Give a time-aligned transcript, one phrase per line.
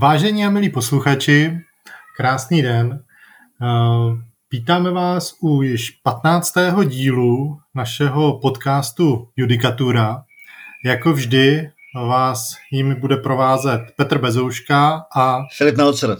[0.00, 1.60] Vážení a milí posluchači,
[2.16, 3.04] krásný den.
[3.62, 3.66] Eh,
[4.52, 6.84] vítáme vás u již 15.
[6.84, 10.24] dílu našeho podcastu Judikatura.
[10.84, 16.16] Jako vždy vás jimi bude provázet Petr Bezouška a Filip Melcer.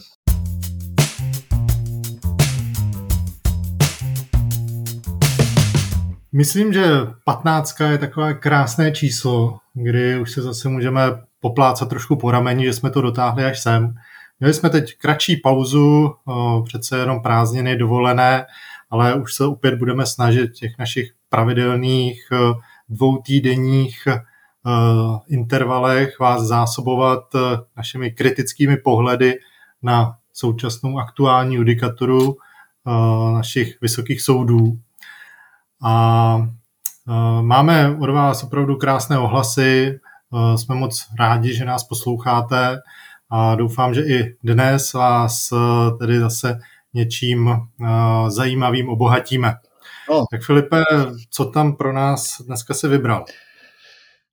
[6.32, 6.86] Myslím, že
[7.24, 12.72] 15 je takové krásné číslo, kdy už se zase můžeme poplácat trošku po rameni, že
[12.72, 13.94] jsme to dotáhli až sem.
[14.40, 16.14] Měli jsme teď kratší pauzu,
[16.64, 18.46] přece jenom prázdniny dovolené,
[18.90, 22.28] ale už se opět budeme snažit těch našich pravidelných
[22.88, 24.08] dvou týdenních
[25.28, 27.20] intervalech vás zásobovat
[27.76, 29.38] našimi kritickými pohledy
[29.82, 32.36] na současnou aktuální judikaturu
[33.34, 34.78] našich vysokých soudů.
[35.82, 36.48] A
[37.40, 40.00] máme od vás opravdu krásné ohlasy,
[40.56, 42.78] jsme moc rádi, že nás posloucháte
[43.30, 45.48] a doufám, že i dnes vás
[46.00, 46.58] tedy zase
[46.94, 47.50] něčím
[48.28, 49.54] zajímavým obohatíme.
[50.10, 50.24] No.
[50.30, 50.82] Tak Filipe,
[51.30, 53.24] co tam pro nás dneska se vybral?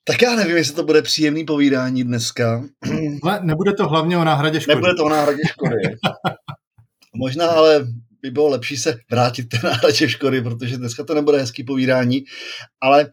[0.03, 2.64] Tak já nevím, jestli to bude příjemný povídání dneska.
[3.23, 4.75] Ale nebude to hlavně o náhradě škody.
[4.75, 5.75] Nebude to o náhradě škody.
[7.16, 7.88] Možná ale
[8.22, 12.23] by bylo lepší se vrátit k té náhradě škody, protože dneska to nebude hezký povídání,
[12.81, 13.11] ale uh,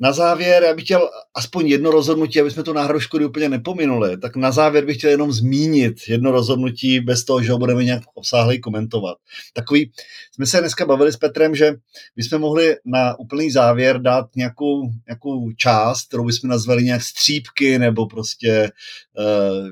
[0.00, 4.18] na závěr, já bych chtěl aspoň jedno rozhodnutí, aby jsme tu náhradu škody úplně nepominuli,
[4.18, 8.02] tak na závěr bych chtěl jenom zmínit jedno rozhodnutí bez toho, že ho budeme nějak
[8.14, 9.18] obsáhleji komentovat.
[9.52, 9.92] Takový,
[10.32, 11.74] jsme se dneska bavili s Petrem, že
[12.16, 18.06] bychom mohli na úplný závěr dát nějakou, nějakou část, kterou bychom nazvali nějak střípky nebo
[18.06, 18.70] prostě
[19.18, 19.68] uh,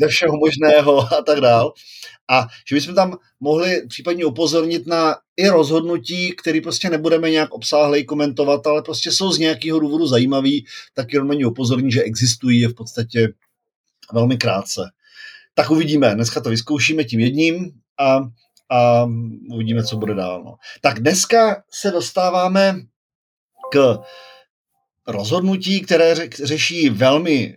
[0.00, 1.72] ze všeho možného a tak dál.
[2.30, 8.04] A že bychom tam mohli případně upozornit na i rozhodnutí, které prostě nebudeme nějak obsáhlej
[8.04, 11.46] komentovat, ale prostě jsou z nějakého důvodu zajímavý, tak jenom na ně
[11.88, 13.28] že existují je v podstatě
[14.12, 14.90] velmi krátce.
[15.54, 18.18] Tak uvidíme, dneska to vyzkoušíme tím jedním a,
[18.70, 19.04] a
[19.54, 20.44] uvidíme, co bude dál.
[20.44, 20.54] No.
[20.80, 22.80] Tak dneska se dostáváme
[23.72, 23.98] k
[25.06, 27.56] rozhodnutí, které řeší velmi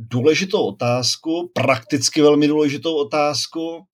[0.00, 3.84] důležitou otázku, prakticky velmi důležitou otázku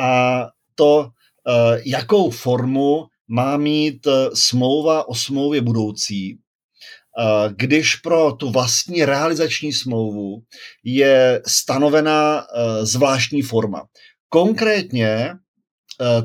[0.00, 0.42] a
[0.74, 1.08] to,
[1.48, 9.04] eh, jakou formu má mít eh, smlouva o smlouvě budoucí, eh, když pro tu vlastní
[9.04, 10.42] realizační smlouvu
[10.84, 12.46] je stanovená
[12.82, 13.84] zvláštní forma.
[14.28, 15.30] Konkrétně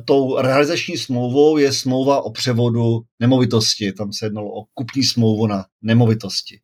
[0.06, 3.92] tou realizační smlouvou je smlouva o převodu nemovitosti.
[3.92, 6.60] Tam se jednalo o kupní smlouvu na nemovitosti.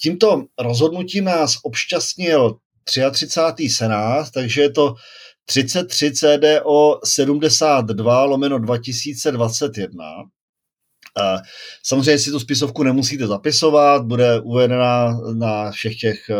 [0.00, 3.68] Tímto rozhodnutím nás obšťastnil 33.
[3.68, 4.94] senát, takže je to
[5.44, 10.04] 33 CDO 72 lomeno 2021.
[11.82, 16.34] Samozřejmě si tu spisovku nemusíte zapisovat, bude uvedena na všech těch, eh,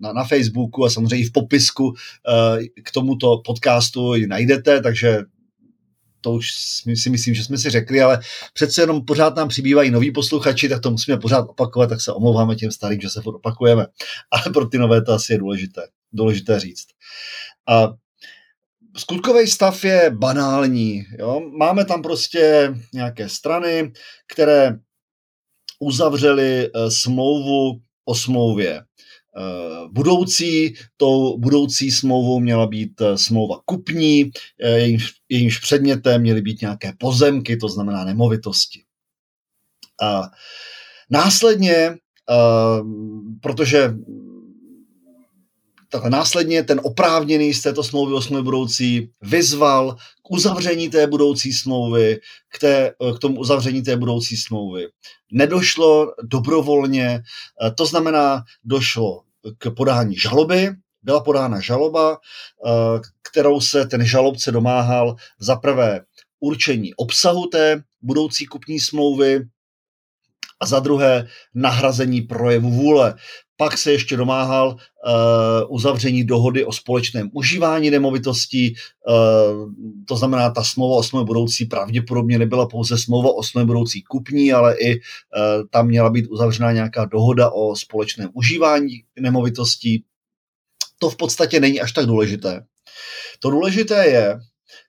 [0.00, 5.22] na, na Facebooku a samozřejmě i v popisku eh, k tomuto podcastu ji najdete, takže
[6.20, 6.50] to už
[6.94, 8.20] si myslím, že jsme si řekli, ale
[8.52, 12.56] přece jenom pořád nám přibývají noví posluchači, tak to musíme pořád opakovat, tak se omlouváme
[12.56, 13.86] těm starým, že se furt opakujeme.
[14.30, 16.86] Ale pro ty nové to asi je důležité, důležité říct.
[17.68, 17.88] A
[18.96, 21.04] skutkový stav je banální.
[21.18, 21.40] Jo?
[21.58, 23.92] Máme tam prostě nějaké strany,
[24.32, 24.78] které
[25.80, 28.82] uzavřely eh, smlouvu o smlouvě
[29.92, 30.74] budoucí.
[30.96, 34.30] Tou budoucí smlouvou měla být eh, smlouva kupní,
[34.62, 38.82] eh, jejímž, jejímž předmětem měly být nějaké pozemky, to znamená nemovitosti.
[40.02, 40.30] A
[41.10, 41.96] následně,
[43.40, 43.94] protože
[45.90, 51.52] takhle následně ten oprávněný z této smlouvy o smlouvě budoucí vyzval k uzavření té budoucí
[51.52, 54.86] smlouvy, k, té, k tomu uzavření té budoucí smlouvy.
[55.32, 57.22] Nedošlo dobrovolně,
[57.74, 59.22] to znamená, došlo
[59.58, 60.70] k podání žaloby.
[61.02, 62.18] Byla podána žaloba,
[62.66, 63.00] eh,
[63.30, 66.00] kterou se ten žalobce domáhal za prvé
[66.40, 69.40] určení obsahu té budoucí kupní smlouvy
[70.60, 73.14] a za druhé nahrazení projevu vůle.
[73.60, 79.72] Pak se ještě domáhal uh, uzavření dohody o společném užívání nemovitostí, uh,
[80.08, 84.52] to znamená, ta smlouva o smlouvě budoucí pravděpodobně nebyla pouze smlouva o smlouvě budoucí kupní,
[84.52, 85.00] ale i uh,
[85.70, 90.04] tam měla být uzavřena nějaká dohoda o společném užívání nemovitostí.
[90.98, 92.64] To v podstatě není až tak důležité.
[93.40, 94.38] To důležité je,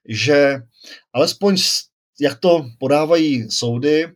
[0.08, 0.56] že
[1.12, 1.56] alespoň
[2.20, 4.06] jak to podávají soudy,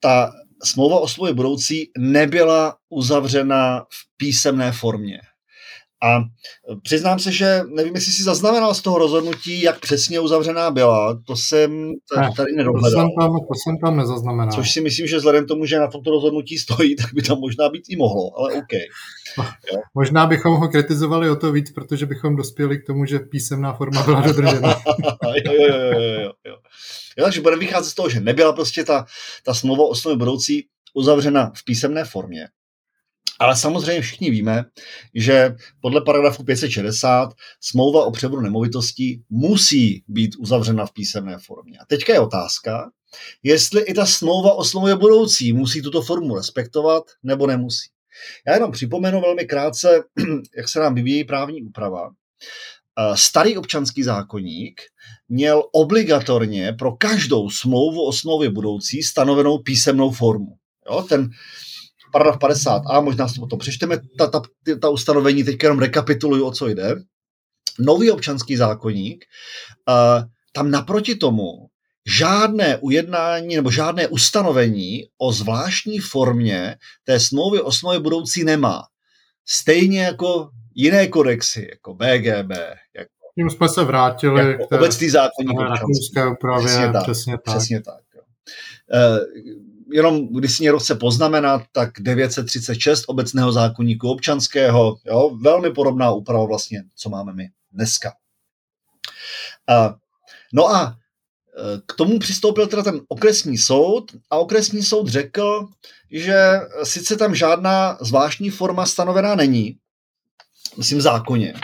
[0.00, 0.32] ta
[0.64, 5.20] smlouva o smlouvě budoucí nebyla uzavřena v písemné formě.
[6.02, 6.20] A
[6.82, 11.18] přiznám se, že nevím, jestli si zaznamenal z toho rozhodnutí, jak přesně uzavřená byla.
[11.26, 11.92] To jsem
[12.36, 12.90] tady nedohledal.
[12.90, 14.52] To jsem tam, to jsem tam nezaznamenal.
[14.52, 17.68] Což si myslím, že vzhledem tomu, že na tomto rozhodnutí stojí, tak by tam možná
[17.68, 18.72] být i mohlo, ale OK.
[19.38, 19.80] Jo.
[19.94, 24.02] Možná bychom ho kritizovali o to víc, protože bychom dospěli k tomu, že písemná forma
[24.02, 24.68] byla dodržena.
[25.44, 26.56] jo, jo, jo, jo, jo, jo.
[27.18, 29.04] jo takže budeme vycházet z toho, že nebyla prostě ta,
[29.44, 32.48] ta smlouva o budoucí uzavřena v písemné formě.
[33.38, 34.64] Ale samozřejmě všichni víme,
[35.14, 41.78] že podle paragrafu 560 smlouva o převodu nemovitostí musí být uzavřena v písemné formě.
[41.78, 42.90] A teďka je otázka,
[43.42, 47.88] jestli i ta smlouva o smlouvě budoucí musí tuto formu respektovat nebo nemusí.
[48.46, 50.02] Já jenom připomenu velmi krátce,
[50.56, 52.10] jak se nám vyvíjí právní úprava.
[53.14, 54.80] Starý občanský zákonník
[55.28, 60.56] měl obligatorně pro každou smlouvu o smlouvě budoucí stanovenou písemnou formu.
[60.90, 61.30] Jo, ten
[62.12, 64.42] paragraf 50a, možná si to přečteme, ta, ta,
[64.80, 66.94] ta ustanovení, teď jenom rekapituluju, o co jde.
[67.78, 69.24] Nový občanský zákonník,
[69.88, 71.46] uh, tam naproti tomu
[72.08, 78.82] žádné ujednání nebo žádné ustanovení o zvláštní formě té smlouvy o smlouvě budoucí nemá.
[79.48, 82.50] Stejně jako jiné kodexy, jako BGB,
[82.96, 85.60] jako tím jsme se vrátili jako k té obecný zákonník
[86.32, 87.02] úpravě, přesně tak.
[87.02, 87.56] Přesně tak.
[87.56, 88.22] Přesně tak jo.
[89.92, 96.44] Jenom když si někdo chce poznamenat, tak 936 obecného zákonníku občanského, jo, velmi podobná úprava
[96.44, 98.12] vlastně, co máme my dneska.
[99.70, 99.94] Uh,
[100.52, 100.96] no a
[101.58, 105.68] e, k tomu přistoupil teda ten okresní soud a okresní soud řekl,
[106.10, 106.52] že
[106.82, 109.76] sice tam žádná zvláštní forma stanovená není,
[110.76, 111.54] myslím zákoně,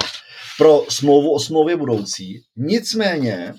[0.58, 3.54] pro smlouvu o smlouvě budoucí, nicméně e,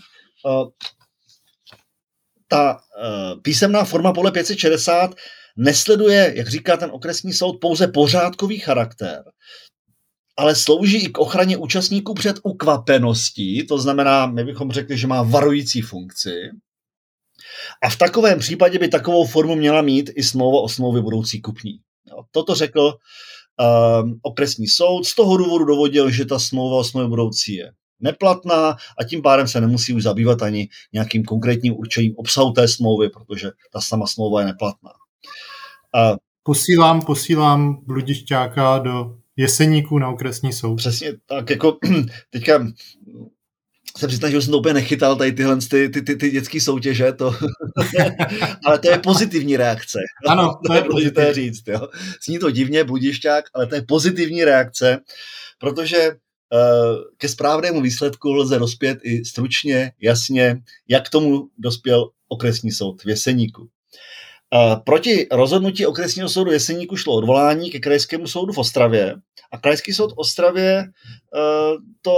[2.48, 5.16] ta uh, písemná forma podle 560
[5.58, 9.24] nesleduje, jak říká ten okresní soud, pouze pořádkový charakter,
[10.38, 15.24] ale slouží i k ochraně účastníků před ukvapeností, to znamená, my bychom řekli, že má
[15.24, 16.36] varující funkci.
[17.84, 21.72] A v takovém případě by takovou formu měla mít i smlouva o smlouvě budoucí kupní.
[22.10, 27.10] Jo, toto řekl um, okresní soud, z toho důvodu dovodil, že ta smlouva o smlouvě
[27.10, 28.70] budoucí je neplatná
[29.00, 33.52] a tím pádem se nemusí už zabývat ani nějakým konkrétním určením obsahu té smlouvy, protože
[33.74, 34.92] ta sama smlouva je neplatná.
[35.96, 40.76] A posílám, posílám bludišťáka do Jeseníků na okresní soud.
[40.76, 41.78] Přesně tak, jako
[42.30, 42.68] teďka
[43.98, 47.12] se přiznám, že jsem to úplně nechytal, tady tyhle ty, ty, ty, ty dětské soutěže,
[47.12, 47.36] to,
[48.66, 50.00] ale to je pozitivní reakce.
[50.28, 51.68] Ano, to, to je důležité říct.
[51.68, 51.88] Jo.
[52.26, 55.00] Zní to divně, budišťák, ale to je pozitivní reakce,
[55.60, 56.12] protože
[57.18, 60.58] ke správnému výsledku lze dospět i stručně, jasně,
[60.88, 63.70] jak tomu dospěl okresní soud v Jeseníku.
[64.54, 69.16] Eh, proti rozhodnutí okresního soudu Jeseníku šlo odvolání ke krajskému soudu v Ostravě
[69.52, 72.16] a krajský soud v Ostravě eh, to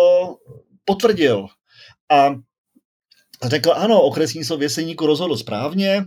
[0.85, 1.47] potvrdil
[2.11, 2.35] a
[3.43, 6.03] řekl, ano, okresní soud v Jeseníku rozhodl správně,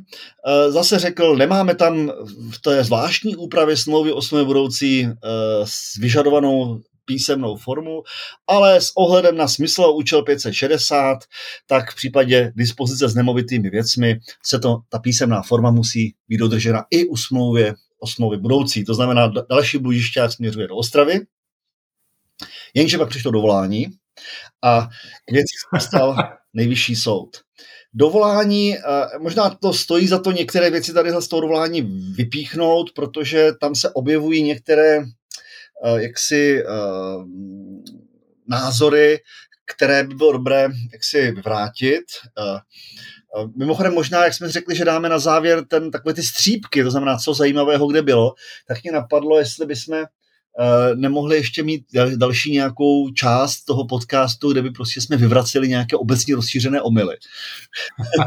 [0.69, 2.13] zase řekl, nemáme tam
[2.53, 5.09] v té zvláštní úpravě smlouvy o budoucí
[5.65, 6.81] s vyžadovanou
[7.11, 8.03] písemnou formu,
[8.47, 11.19] ale s ohledem na smysl účel 560,
[11.67, 16.85] tak v případě dispozice s nemovitými věcmi se to, ta písemná forma musí být dodržena
[16.91, 18.85] i u smlouvy o smlouvě budoucí.
[18.85, 21.21] To znamená, další budišťák směřuje do Ostravy,
[22.75, 23.87] jenže pak přišlo dovolání
[24.65, 24.89] a
[25.29, 26.17] k věci stal
[26.55, 27.37] nejvyšší soud.
[27.95, 28.77] Dovolání,
[29.19, 31.83] možná to stojí za to některé věci tady z toho dovolání
[32.17, 35.20] vypíchnout, protože tam se objevují některé Eh,
[35.97, 36.67] jaksi eh,
[38.47, 39.19] názory,
[39.75, 42.05] které by bylo dobré jaksi vyvrátit.
[42.39, 42.61] Eh,
[43.57, 47.17] mimochodem možná, jak jsme řekli, že dáme na závěr ten, takové ty střípky, to znamená,
[47.17, 48.35] co zajímavého kde bylo,
[48.69, 50.07] tak mě napadlo, jestli bychom Eh,
[50.95, 51.85] nemohli ještě mít
[52.17, 57.17] další nějakou část toho podcastu, kde by prostě jsme vyvraceli nějaké obecně rozšířené omily.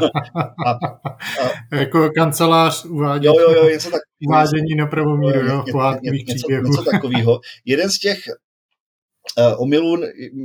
[0.66, 5.64] a, a, jako kancelář uvádí, jo, jo, jo, něco tak, uvádění na pravou míru, jo,
[5.66, 7.40] jo ně, ně, něco, něco takového.
[7.64, 8.18] Jeden z těch
[9.38, 10.02] uh, omylů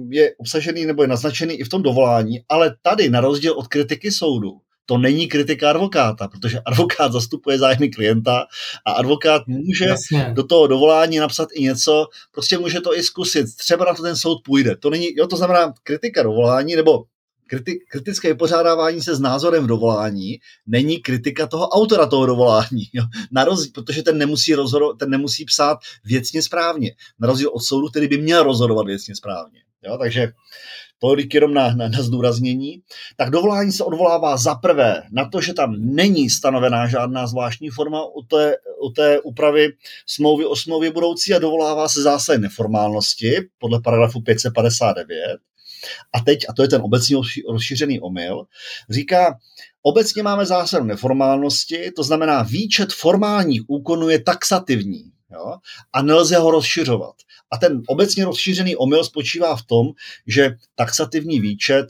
[0.10, 4.12] je obsažený nebo je naznačený i v tom dovolání, ale tady, na rozdíl od kritiky
[4.12, 4.52] soudu,
[4.90, 8.46] to není kritika advokáta, protože advokát zastupuje zájmy klienta
[8.86, 10.32] a advokát může Jasně.
[10.36, 14.16] do toho dovolání napsat i něco, prostě může to i zkusit, třeba na to ten
[14.16, 14.76] soud půjde.
[14.76, 17.04] To není, jo, to znamená kritika dovolání nebo
[17.48, 23.04] kriti, kritické vypořádávání se s názorem v dovolání není kritika toho autora toho dovolání, jo.
[23.32, 27.88] Na rozdíl, protože ten nemusí, rozhodo, ten nemusí psát věcně správně, na rozdíl od soudu,
[27.88, 29.60] který by měl rozhodovat věcně správně.
[29.84, 30.32] Jo, takže
[31.00, 32.82] tolik jenom na, na, na zdůraznění,
[33.18, 38.06] tak dovolání se odvolává za prvé na to, že tam není stanovená žádná zvláštní forma
[38.06, 39.68] u té, u té úpravy
[40.06, 45.38] smlouvy o smlouvě budoucí a dovolává se zásady neformálnosti podle paragrafu 559.
[46.14, 47.16] A teď, a to je ten obecně
[47.50, 48.46] rozšířený omyl,
[48.90, 49.38] říká,
[49.82, 55.56] obecně máme zásadu neformálnosti, to znamená výčet formálních úkonů je taxativní jo,
[55.94, 57.16] a nelze ho rozšiřovat.
[57.52, 59.88] A ten obecně rozšířený omyl spočívá v tom,
[60.28, 61.88] že taxativní výčet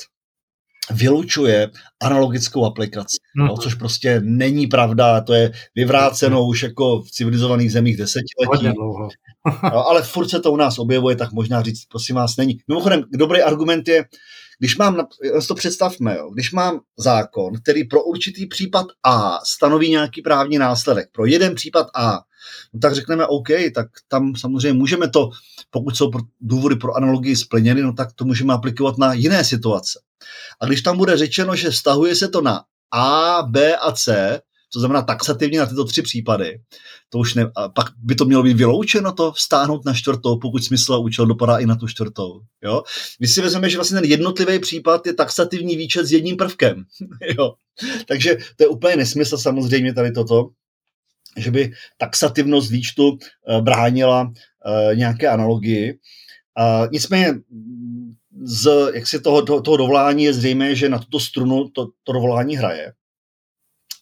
[0.91, 1.69] vylučuje
[2.01, 3.47] analogickou aplikaci, mm.
[3.47, 8.77] no, což prostě není pravda, to je vyvráceno už jako v civilizovaných zemích desetiletí.
[9.63, 12.57] no, ale furt se to u nás objevuje, tak možná říct, prosím vás, není.
[12.67, 14.05] Mimochodem, dobrý argument je,
[14.59, 15.07] když mám,
[15.47, 21.09] to představme, jo, když mám zákon, který pro určitý případ A stanoví nějaký právní následek,
[21.11, 22.19] pro jeden případ A,
[22.73, 25.29] no tak řekneme OK, tak tam samozřejmě můžeme to,
[25.69, 29.99] pokud jsou důvody pro analogii splněny, no tak to můžeme aplikovat na jiné situace.
[30.61, 32.63] A když tam bude řečeno, že vztahuje se to na
[32.93, 34.39] A, B a C,
[34.73, 36.61] to znamená taxativně na tyto tři případy,
[37.09, 40.63] to už ne, a pak by to mělo být vyloučeno to vstáhnout na čtvrtou, pokud
[40.63, 42.41] smysl a účel dopadá i na tu čtvrtou.
[42.63, 42.83] Jo?
[43.19, 46.83] My si vezmeme, že vlastně ten jednotlivý případ je taxativní výčet s jedním prvkem.
[47.37, 47.53] jo?
[48.07, 50.49] Takže to je úplně nesmysl samozřejmě tady toto,
[51.39, 55.99] že by taxativnost výčtu eh, bránila eh, nějaké analogii.
[56.91, 57.33] Nicméně
[58.43, 62.13] z jak si toho, toho, toho dovolání je zřejmé, že na tuto strunu to, to
[62.13, 62.93] dovolání hraje.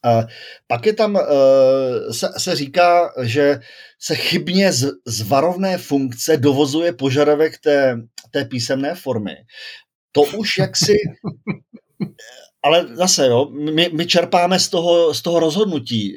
[0.04, 0.28] A
[0.68, 3.60] pak je tam, eh, se, se říká, že
[4.00, 7.98] se chybně z, z varovné funkce dovozuje požadavek té,
[8.32, 9.36] té písemné formy.
[10.12, 10.94] To už jaksi
[12.64, 16.14] ale zase, jo, my, my čerpáme z toho, z toho rozhodnutí,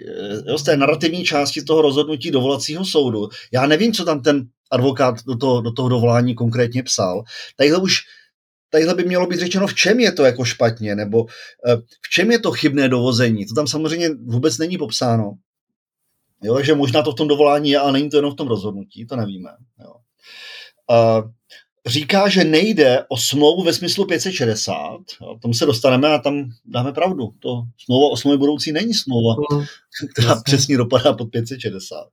[0.47, 3.29] jo, z té narrativní části toho rozhodnutí dovolacího soudu.
[3.53, 7.23] Já nevím, co tam ten advokát do toho, do toho dovolání konkrétně psal.
[7.57, 7.99] Tadyhle už
[8.71, 11.27] tadyhle by mělo být řečeno, v čem je to jako špatně, nebo
[11.69, 13.47] eh, v čem je to chybné dovození.
[13.47, 15.33] To tam samozřejmě vůbec není popsáno.
[16.43, 19.07] Jo, že možná to v tom dovolání je, ale není to jenom v tom rozhodnutí,
[19.07, 19.51] to nevíme.
[19.85, 19.93] Jo.
[20.97, 21.23] A
[21.87, 24.75] říká, že nejde o smlouvu ve smyslu 560,
[25.21, 27.31] jo, tomu se dostaneme a tam dáme pravdu.
[27.39, 29.65] To smlouva o smlouvě budoucí není smlouva, mm,
[30.13, 30.43] která jasně.
[30.45, 32.09] přesně dopadá pod 560.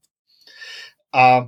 [1.16, 1.48] A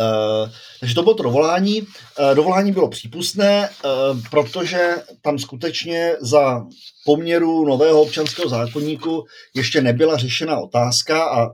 [0.00, 1.82] Uh, takže to bylo to dovolání.
[1.82, 1.86] Uh,
[2.34, 6.66] dovolání bylo přípustné, uh, protože tam skutečně za
[7.04, 11.48] poměru nového občanského zákonníku ještě nebyla řešena otázka a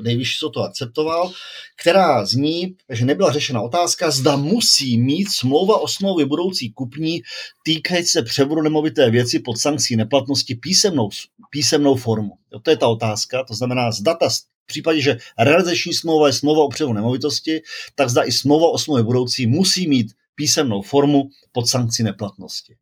[0.00, 1.32] nejvyšší soud to akceptoval,
[1.80, 7.22] která zní, že nebyla řešena otázka, zda musí mít smlouva o smlouvě budoucí kupní
[7.64, 11.08] týkající se převodu nemovité věci pod sankcí neplatnosti písemnou,
[11.50, 12.32] písemnou formu.
[12.52, 16.32] Jo, to je ta otázka, to znamená, zda ta v případě, že realizační smlouva je
[16.32, 17.62] smlouva o převodu nemovitosti,
[17.94, 22.76] tak zda i smlouva o smlouvě budoucí musí mít písemnou formu pod sankcí neplatnosti.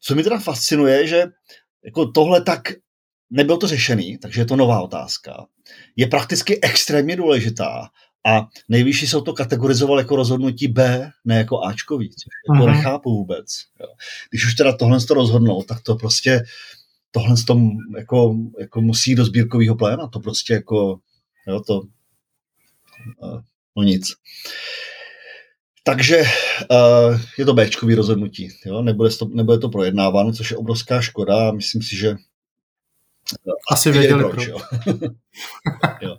[0.00, 1.26] Co mi teda fascinuje, že
[1.84, 2.72] jako tohle tak
[3.30, 5.46] nebylo to řešený, takže je to nová otázka.
[5.96, 7.88] Je prakticky extrémně důležitá
[8.26, 13.46] a nejvyšší jsou to kategorizoval jako rozhodnutí B, ne jako Ačkový, což jako nechápu vůbec.
[13.80, 13.86] Jo.
[14.30, 16.44] Když už teda tohle to rozhodnou, tak to prostě
[17.10, 20.98] tohle tom jako, jako musí do sbírkového pléna, to prostě jako,
[21.48, 21.82] jo, to,
[23.76, 24.12] no nic.
[25.86, 26.22] Takže
[26.70, 28.82] uh, je to Bčkový rozhodnutí, jo?
[28.82, 32.16] Nebude, to, nebude to projednáváno, což je obrovská škoda a myslím si, že
[33.70, 34.46] asi věděli proč.
[34.46, 34.58] Jo.
[36.00, 36.16] jo.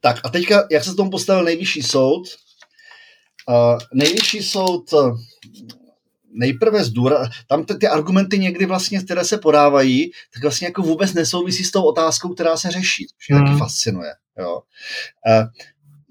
[0.00, 2.28] Tak a teďka, jak se tomu postavil nejvyšší soud?
[3.48, 4.94] Uh, nejvyšší soud
[6.32, 11.12] nejprve zdůra, tam ty, ty argumenty někdy vlastně, které se podávají, tak vlastně jako vůbec
[11.12, 13.46] nesouvisí s tou otázkou, která se řeší, což mě mm.
[13.46, 14.12] taky fascinuje.
[14.38, 14.60] Jo.
[15.26, 15.44] E,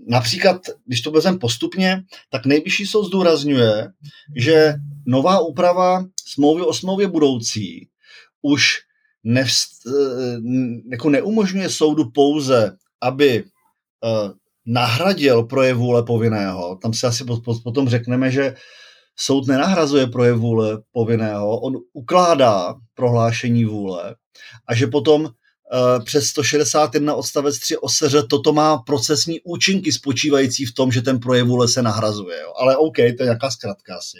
[0.07, 3.87] například, když to vezmeme postupně, tak nejvyšší soud zdůrazňuje,
[4.35, 4.73] že
[5.05, 7.87] nová úprava smlouvy o smlouvě budoucí
[8.41, 8.77] už
[9.29, 9.91] nevst, e,
[10.91, 14.31] jako neumožňuje soudu pouze, aby uh,
[14.65, 16.75] nahradil projev vůle povinného.
[16.81, 17.23] Tam si asi
[17.63, 18.55] potom řekneme, že
[19.15, 24.15] soud nenahrazuje projev vůle povinného, on ukládá prohlášení vůle
[24.67, 25.29] a že potom uh,
[26.03, 31.47] přes 161 odstavec 3 OSŘ toto má procesní účinky spočívající v tom, že ten projev
[31.47, 32.37] vůle se nahrazuje.
[32.61, 34.17] Ale OK, to je nějaká zkratka asi.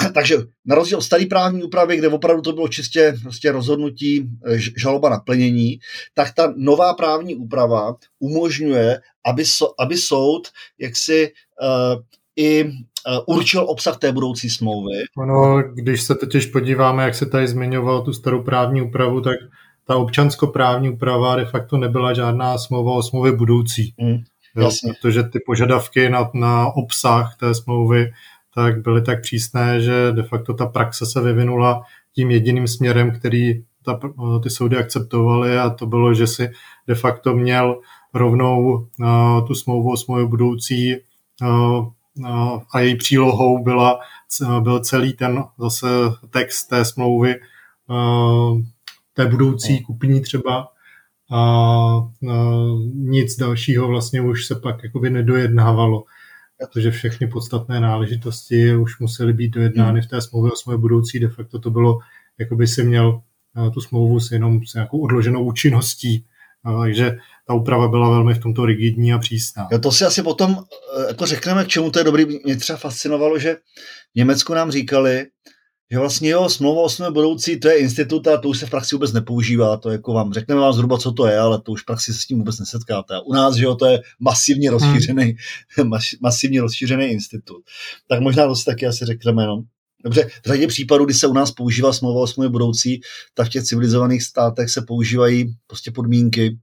[0.14, 4.58] Takže na rozdíl od staré právní úpravy, kde opravdu to bylo čistě prostě rozhodnutí eh,
[4.76, 5.78] žaloba na plnění,
[6.14, 10.48] tak ta nová právní úprava umožňuje, aby, so, aby soud
[10.78, 11.32] jaksi
[11.62, 12.02] uh,
[12.36, 12.72] i
[13.08, 14.92] Eh, určil obsah té budoucí smlouvy.
[15.18, 19.36] Ono, když se totiž podíváme, jak se tady zmiňoval tu starou právní úpravu, tak
[19.86, 23.94] ta občanskoprávní úprava de facto nebyla žádná smlouva o smlouvě budoucí.
[24.00, 24.18] Hmm.
[24.56, 24.70] Jo,
[25.00, 28.12] protože ty požadavky na, na obsah té smlouvy
[28.54, 31.82] tak byly tak přísné, že de facto ta praxe se vyvinula
[32.14, 34.00] tím jediným směrem, který ta,
[34.42, 36.50] ty soudy akceptovaly a to bylo, že si
[36.86, 37.80] de facto měl
[38.14, 40.96] rovnou uh, tu smlouvu o smlouvě budoucí
[41.42, 41.88] uh,
[42.72, 43.98] a její přílohou byla,
[44.60, 45.86] byl celý ten zase
[46.30, 47.34] text té smlouvy
[49.14, 50.68] té budoucí kupní třeba
[51.32, 52.08] a
[52.94, 56.04] nic dalšího vlastně už se pak jakoby nedojednávalo
[56.58, 61.20] protože všechny podstatné náležitosti už musely být dojednány v té smlouvě o smlouvě budoucí.
[61.20, 61.98] De facto to bylo,
[62.38, 63.22] jako by si měl
[63.74, 66.26] tu smlouvu s jenom s nějakou odloženou účinností.
[66.82, 69.68] Takže ta úprava byla velmi v tomto rigidní a přísná.
[69.72, 70.56] Jo, to si asi potom
[70.98, 72.26] e, jako řekneme, k čemu to je dobrý.
[72.44, 73.54] Mě třeba fascinovalo, že
[74.12, 75.26] v Německu nám říkali,
[75.92, 78.70] že vlastně jo, smlouva o smlouvě budoucí, to je institut a to už se v
[78.70, 81.82] praxi vůbec nepoužívá, to jako vám, řekneme vám zhruba, co to je, ale to už
[81.82, 83.14] v praxi se s tím vůbec nesetkáte.
[83.14, 84.78] A u nás, že jo, to je masivně hmm.
[84.78, 85.36] rozšířený,
[85.76, 85.90] hmm.
[86.20, 87.62] masivně rozšířený institut.
[88.08, 89.62] Tak možná to si taky asi řekneme, no.
[90.04, 93.00] Dobře, v řadě případů, kdy se u nás používá smlouva o smlouvě budoucí,
[93.34, 96.58] tak v těch civilizovaných státech se používají prostě podmínky,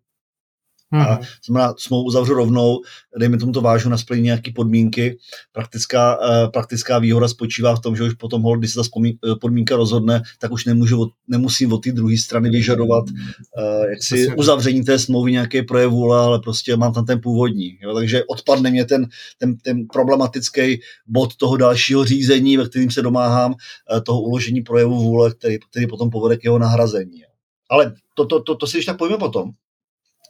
[0.94, 1.02] Hmm.
[1.02, 2.82] A znamená, smlouvu uzavřu rovnou,
[3.20, 5.18] dejme tomu to vážu na splnění nějaké podmínky.
[5.52, 9.76] Praktická, uh, praktická výhoda spočívá v tom, že už potom, když se ta eh, podmínka
[9.76, 15.00] rozhodne, tak už nemůžu od, nemusím od té druhé strany vyžadovat uh, jaksi uzavření té
[15.00, 17.78] smlouvy nějaké projevu, ale prostě mám tam ten původní.
[17.82, 17.94] Jo?
[17.94, 19.08] Takže odpadne mě ten,
[19.38, 25.00] ten, ten problematický bod toho dalšího řízení, ve kterým se domáhám uh, toho uložení projevu
[25.00, 27.24] vůle, který, který potom povede k jeho nahrazení.
[27.70, 29.52] Ale to, to, to, to si když tak pojme potom.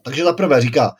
[0.03, 0.95] Takže za prvé říká,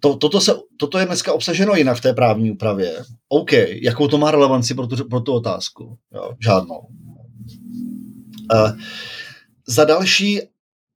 [0.00, 3.04] to, toto, se, toto je dneska obsaženo jinak v té právní úpravě.
[3.28, 5.98] OK, jakou to má relevanci pro tu, pro tu otázku?
[6.14, 6.78] Jo, žádnou.
[8.54, 8.70] Uh,
[9.68, 10.40] za další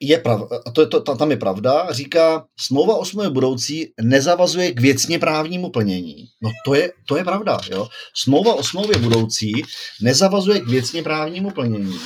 [0.01, 4.81] je pravda, a to to, tam je pravda, říká, smlouva o smlouvě budoucí nezavazuje k
[4.81, 6.25] věcně právnímu plnění.
[6.43, 7.59] No to je, to je pravda.
[7.71, 7.89] Jo?
[8.15, 9.53] Smlouva o smlouvě budoucí
[10.03, 11.99] nezavazuje k věcně právnímu plnění,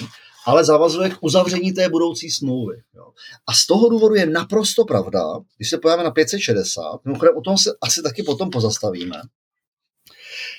[0.50, 2.83] ale zavazuje k uzavření té budoucí smlouvy.
[2.95, 3.07] Jo.
[3.47, 5.25] A z toho důvodu je naprosto pravda,
[5.57, 9.16] když se pojáme na 560, mimochodem o tom se asi taky potom pozastavíme,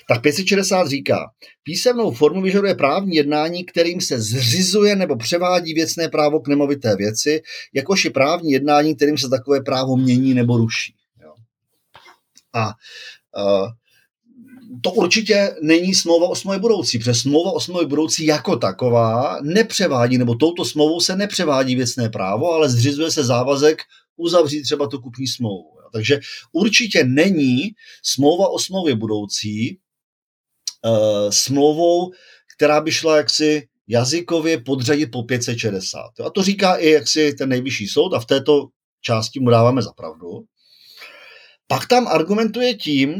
[0.08, 1.30] tak 560 říká,
[1.62, 7.42] písemnou formu vyžaduje právní jednání, kterým se zřizuje nebo převádí věcné právo k nemovité věci,
[7.74, 10.94] jakož i právní jednání, kterým se takové právo mění nebo ruší.
[11.22, 11.34] Jo.
[12.54, 13.68] A uh,
[14.80, 20.18] to určitě není smlouva o smlouvě budoucí, protože smlouva o smlouvě budoucí jako taková nepřevádí,
[20.18, 23.82] nebo touto smlouvou se nepřevádí věcné právo, ale zřizuje se závazek
[24.16, 25.68] uzavřít třeba tu kupní smlouvu.
[25.92, 26.20] Takže
[26.52, 27.70] určitě není
[28.02, 29.78] smlouva o smlouvě budoucí
[30.84, 32.10] uh, smlouvou,
[32.56, 36.00] která by šla jaksi jazykově podřadit po 560.
[36.26, 38.68] A to říká i jaksi ten nejvyšší soud a v této
[39.00, 40.26] části mu dáváme za pravdu.
[41.66, 43.14] Pak tam argumentuje tím,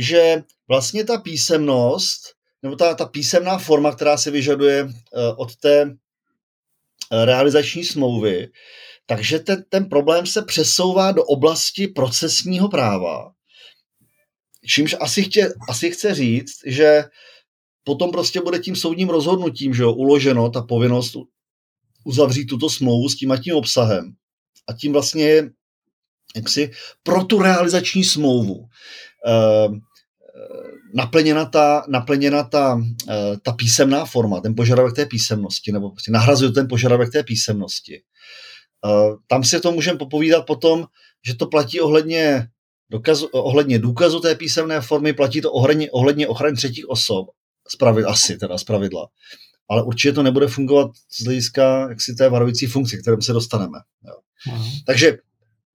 [0.00, 2.20] že vlastně ta písemnost,
[2.62, 4.90] nebo ta, ta písemná forma, která se vyžaduje uh,
[5.36, 8.48] od té uh, realizační smlouvy,
[9.06, 13.32] takže ten, ten problém se přesouvá do oblasti procesního práva.
[14.66, 17.04] Čímž asi, chtě, asi chce říct, že
[17.84, 21.16] potom prostě bude tím soudním rozhodnutím, že jo, uloženo ta povinnost
[22.04, 24.12] uzavřít tuto smlouvu s tím a tím obsahem.
[24.68, 25.50] A tím vlastně
[26.36, 26.70] jaksi
[27.02, 29.76] pro tu realizační smlouvu uh,
[30.94, 36.52] naplněna ta, naplněna ta, eh, ta písemná forma, ten požadavek té písemnosti, nebo prostě nahrazuje
[36.52, 38.02] ten požadavek té písemnosti.
[38.86, 40.86] Eh, tam si to můžeme popovídat potom,
[41.26, 42.48] že to platí ohledně,
[42.90, 47.26] dokazu, ohledně důkazu té písemné formy, platí to ohledně, ohledně ochrany třetích osob,
[47.68, 49.06] spravid, asi teda z pravidla.
[49.70, 53.78] Ale určitě to nebude fungovat z hlediska jaksi té varující funkce, kterým se dostaneme.
[54.06, 54.14] Jo.
[54.86, 55.18] Takže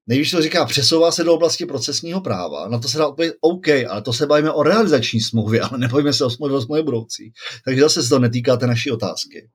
[0.08, 2.68] Nejvíc to říká, přesouvá se do oblasti procesního práva.
[2.68, 6.14] Na to se dá opět OK, ale to se bavíme o realizační smlouvě, ale nebavíme
[6.14, 7.34] se o smlouvě, o smlouvě budoucí.
[7.66, 9.50] Takže zase se to netýká té naší otázky.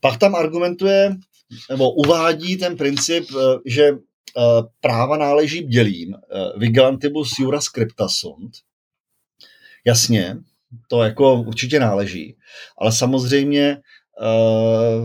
[0.00, 1.16] Pak tam argumentuje,
[1.70, 6.14] nebo uvádí ten princip, eh, že eh, práva náleží bdělým.
[6.14, 8.52] Eh, vigilantibus jura scripta sunt.
[9.86, 10.36] Jasně,
[10.88, 12.36] to jako určitě náleží.
[12.78, 13.78] Ale samozřejmě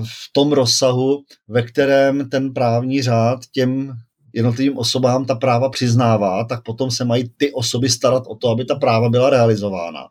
[0.04, 3.94] v tom rozsahu, ve kterém ten právní řád těm
[4.34, 8.66] jednotlivým osobám ta práva přiznává, tak potom se mají ty osoby starat o to, aby
[8.66, 10.04] ta práva byla realizována.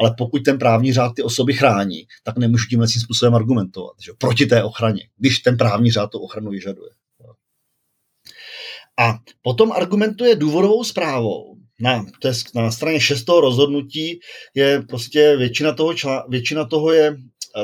[0.00, 4.12] Ale pokud ten právní řád ty osoby chrání, tak nemůžu tímhle tím způsobem argumentovat že?
[4.18, 6.90] proti té ochraně, když ten právní řád tu ochranu vyžaduje.
[9.00, 11.56] A potom argumentuje důvodovou zprávou.
[11.80, 14.20] Na, to je, na straně šestého rozhodnutí
[14.54, 17.16] je prostě většina toho, člá, většina toho je,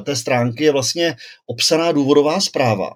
[0.03, 2.91] té stránky je vlastně obsaná důvodová zpráva.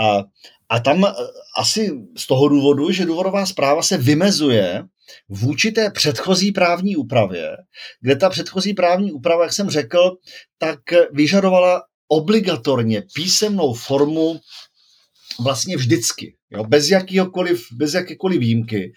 [0.00, 0.24] A
[0.70, 1.12] a tam eh,
[1.58, 4.82] asi z toho důvodu, že důvodová zpráva se vymezuje
[5.28, 7.56] vůči té předchozí právní úpravě,
[8.00, 10.16] kde ta předchozí právní úprava, jak jsem řekl,
[10.58, 10.78] tak
[11.12, 14.40] vyžadovala obligatorně písemnou formu
[15.40, 16.90] vlastně vždycky, jo, bez,
[17.72, 18.92] bez jakékoliv výjimky.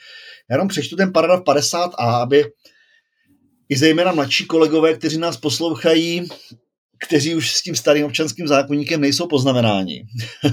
[0.50, 2.46] Já jenom přečtu ten paragraf 50a, aby
[3.70, 6.28] i zejména mladší kolegové, kteří nás poslouchají,
[7.08, 10.04] kteří už s tím starým občanským zákonníkem nejsou poznamenáni.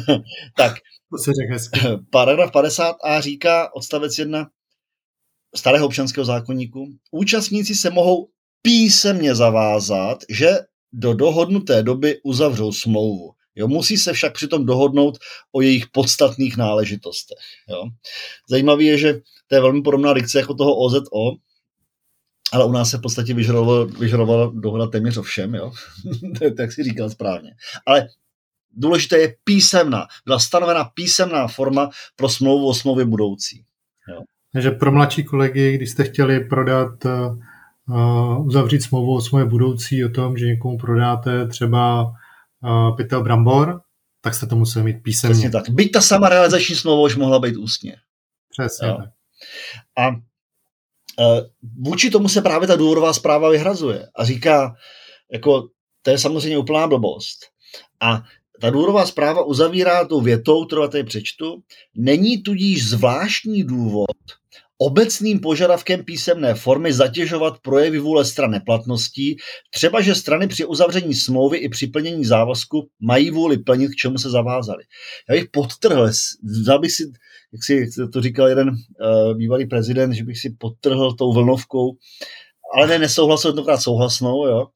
[0.56, 0.74] tak,
[1.10, 1.32] to se
[2.10, 4.50] paragraf 50a říká odstavec 1
[5.56, 6.86] starého občanského zákonníku.
[7.10, 8.28] Účastníci se mohou
[8.62, 10.58] písemně zavázat, že
[10.92, 13.30] do dohodnuté doby uzavřou smlouvu.
[13.54, 15.18] Jo, musí se však přitom dohodnout
[15.52, 17.38] o jejich podstatných náležitostech.
[17.68, 17.84] Jo.
[18.48, 21.00] Zajímavé je, že to je velmi podobná dikce jako toho OZO,
[22.52, 25.72] ale u nás se v podstatě vyžadovala, vyžadovala dohoda téměř o všem, jo?
[26.56, 27.50] tak si říkal správně.
[27.86, 28.08] Ale
[28.72, 30.06] důležité je písemná.
[30.24, 33.64] Byla stanovena písemná forma pro smlouvu o smlouvě budoucí.
[34.09, 34.20] Jo?
[34.52, 40.09] Takže pro mladší kolegy, když jste chtěli prodat, uh, uzavřít smlouvu o smlouvě budoucí o
[40.09, 43.80] tom, že někomu prodáte třeba uh, pytel brambor,
[44.20, 45.35] tak jste to museli mít písemně.
[45.35, 45.70] Přesně tak.
[45.70, 47.96] Byť ta sama realizační smlouva už mohla být ústně.
[48.59, 48.96] Přesně jo?
[48.98, 49.09] tak.
[49.98, 50.16] A
[51.20, 51.40] Eh,
[51.78, 54.74] vůči tomu se právě ta důvodová zpráva vyhrazuje a říká,
[55.33, 55.68] jako
[56.02, 57.38] to je samozřejmě úplná blbost.
[58.00, 58.22] A
[58.60, 61.62] ta důvodová zpráva uzavírá tou větou, kterou tady přečtu,
[61.96, 64.16] není tudíž zvláštní důvod
[64.82, 69.36] obecným požadavkem písemné formy zatěžovat projevy vůle stran neplatností,
[69.74, 74.18] třeba že strany při uzavření smlouvy i při plnění závazku mají vůli plnit, k čemu
[74.18, 74.84] se zavázali.
[75.30, 76.10] Já bych podtrhl,
[76.42, 77.02] vzal bych si
[77.52, 81.90] jak si to říkal jeden uh, bývalý prezident, že bych si podtrhl tou vlnovkou,
[82.74, 84.66] ale ne nesouhlasil, jednokrát souhlasnou, jo,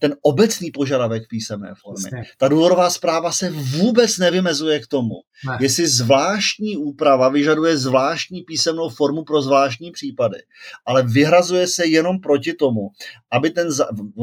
[0.00, 2.02] ten obecný požadavek písemné formy.
[2.04, 2.32] Jasně.
[2.38, 5.14] Ta důvodová zpráva se vůbec nevymezuje k tomu,
[5.46, 5.58] ne.
[5.60, 10.38] jestli zvláštní úprava vyžaduje zvláštní písemnou formu pro zvláštní případy,
[10.86, 12.88] ale vyhrazuje se jenom proti tomu,
[13.32, 13.68] aby ten,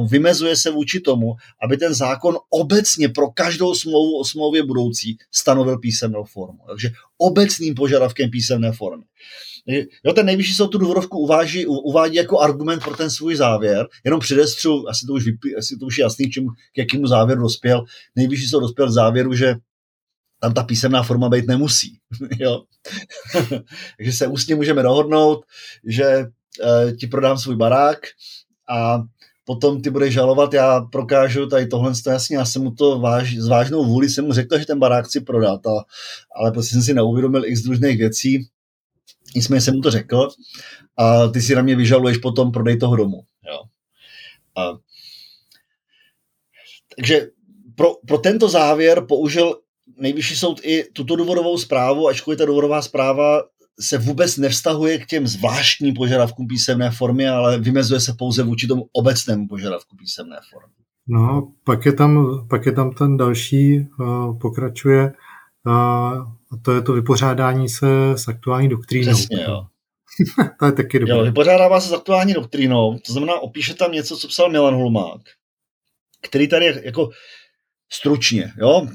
[0.10, 5.78] vymezuje se vůči tomu, aby ten zákon obecně pro každou smlouvu o smlouvě budoucí stanovil
[5.78, 6.60] písemnou formu.
[6.68, 9.04] Takže obecným požadavkem písemné formy.
[10.06, 14.20] Jo, ten nejvyšší soud tu důvodovku uvádí, uvádí jako argument pro ten svůj závěr, jenom
[14.20, 17.84] předestřu, asi to už, vypí, asi to už je jasný, čím, k jakému závěru dospěl.
[18.16, 19.56] Nejvyšší soud dospěl k závěru, že
[20.42, 22.00] tam ta písemná forma být nemusí.
[22.40, 22.64] jo?
[23.98, 25.46] Takže se ústně můžeme dohodnout,
[25.84, 26.26] že e,
[27.00, 28.00] ti prodám svůj barák
[28.70, 29.04] a
[29.46, 33.36] potom ty budeš žalovat, já prokážu tady tohle, to jasně, já jsem mu to váž,
[33.36, 35.84] s vážnou vůli jsem mu řekl, že ten barák chci prodat, a,
[36.36, 38.48] ale prostě jsem si neuvědomil x družných věcí,
[39.36, 40.30] Nicméně jsem mu to řekl
[40.98, 43.22] a ty si na mě vyžaluješ potom prodej toho domu.
[43.48, 43.62] Jo.
[44.58, 44.78] A,
[46.96, 47.28] takže
[47.76, 49.56] pro, pro tento závěr použil
[49.98, 53.42] nejvyšší soud i tuto důvodovou zprávu, ačkoliv ta důvodová zpráva
[53.82, 58.86] se vůbec nevztahuje k těm zvláštním požadavkům písemné formy, ale vymezuje se pouze vůči tomu
[58.92, 60.74] obecnému požadavku písemné formy.
[61.08, 65.12] No, pak je tam, pak je tam ten další, uh, pokračuje
[65.68, 66.12] a
[66.62, 69.14] to je to vypořádání se s aktuální doktrínou.
[69.14, 69.66] Přesně, jo.
[70.60, 71.16] to je taky dobré.
[71.16, 75.22] Jo, vypořádává se s aktuální doktrínou, to znamená, opíše tam něco, co psal Milan Hulmák,
[76.22, 77.10] který tady jako
[77.92, 78.88] stručně, jo,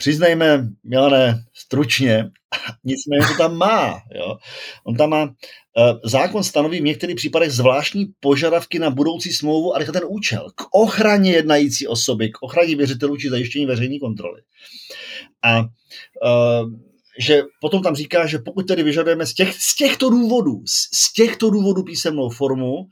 [0.00, 2.30] přiznejme, Milané, stručně,
[2.84, 4.00] nicméně to tam má.
[4.14, 4.36] Jo.
[4.84, 5.34] On tam má,
[5.78, 10.74] eh, zákon stanoví v některých případech zvláštní požadavky na budoucí smlouvu a ten účel k
[10.74, 14.40] ochraně jednající osoby, k ochraně věřitelů či zajištění veřejné kontroly.
[15.42, 16.70] A uh,
[17.18, 21.12] že potom tam říká, že pokud tedy vyžadujeme z, těch, z těchto důvodů, z, z
[21.12, 22.88] těchto důvodů písemnou formu,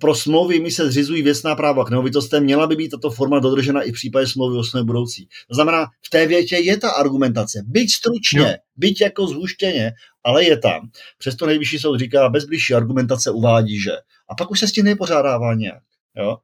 [0.00, 3.82] pro smlouvy mi se zřizují věcná práva k nemovitostem, měla by být tato forma dodržena
[3.82, 5.28] i v případě smlouvy o smlouvě budoucí.
[5.48, 8.54] To znamená, v té větě je ta argumentace, byť stručně, jo.
[8.76, 9.92] byť jako zhuštěně,
[10.24, 10.80] ale je tam.
[11.18, 13.92] Přesto nejvyšší soud říká, bez blížší argumentace uvádí, že.
[14.30, 15.82] A pak už se s tím nepořádává nějak.
[16.16, 16.36] Jo?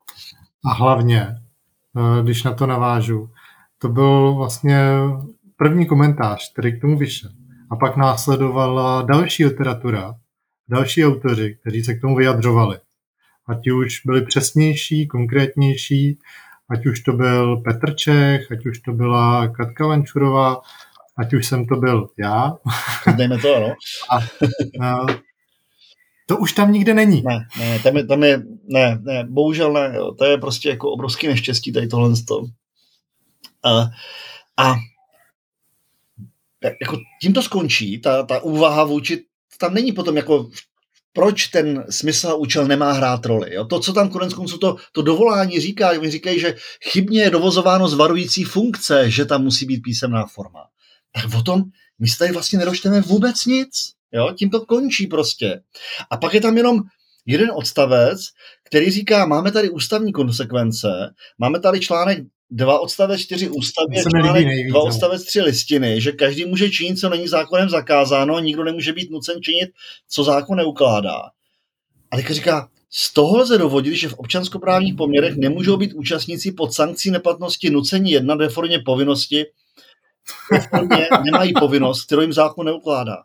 [0.65, 1.27] A hlavně,
[1.97, 3.31] eh, když na to navážu,
[3.79, 4.91] to byl vlastně
[5.57, 7.31] první komentář, který k tomu vyšel.
[7.71, 10.15] A pak následovala další literatura,
[10.69, 12.79] další autoři, kteří se k tomu vyjadřovali.
[13.49, 16.19] Ať už byli přesnější, konkrétnější,
[16.71, 20.61] ať už to byl Petr Čech, ať už to byla Katka Vančurová,
[21.17, 22.57] ať už jsem to byl já.
[23.17, 23.75] Dejme to, ano.
[24.11, 24.17] A,
[24.87, 25.07] a,
[26.27, 27.23] to už tam nikde není.
[27.23, 30.13] Ne, ne, tam je, tam je ne, ne, bohužel ne, jo.
[30.13, 32.15] to je prostě jako obrovský neštěstí tady tohle.
[33.65, 33.91] A,
[34.57, 34.75] a
[36.81, 39.25] jako tím to skončí, ta, ta úvaha vůči,
[39.59, 40.51] tam není potom jako
[41.13, 43.55] proč ten smysl a účel nemá hrát roli.
[43.55, 43.65] Jo?
[43.65, 46.55] To, co tam konec konců to, to dovolání říká, oni říkají, že
[46.91, 50.61] chybně je dovozováno z varující funkce, že tam musí být písemná forma.
[51.15, 51.63] tak o tom
[51.99, 53.71] my se tady vlastně nedočteme vůbec nic.
[54.13, 54.33] Jo?
[54.39, 55.61] Tím to končí prostě.
[56.11, 56.83] A pak je tam jenom
[57.27, 58.21] jeden odstavec,
[58.67, 60.89] který říká, máme tady ústavní konsekvence,
[61.39, 62.19] máme tady článek
[62.55, 64.85] 2 odstavec 4 ústavy článek 2 no.
[64.85, 69.11] odstavec 3 listiny, že každý může činit, co není zákonem zakázáno, a nikdo nemůže být
[69.11, 69.71] nucen činit,
[70.09, 71.17] co zákon neukládá.
[72.11, 76.73] A teďka říká, z toho lze dovodit, že v občanskoprávních poměrech nemůžou být účastníci pod
[76.73, 79.45] sankcí neplatnosti nucení jednat ve formě povinnosti,
[80.53, 83.17] ve formě nemají povinnost, kterou jim zákon neukládá.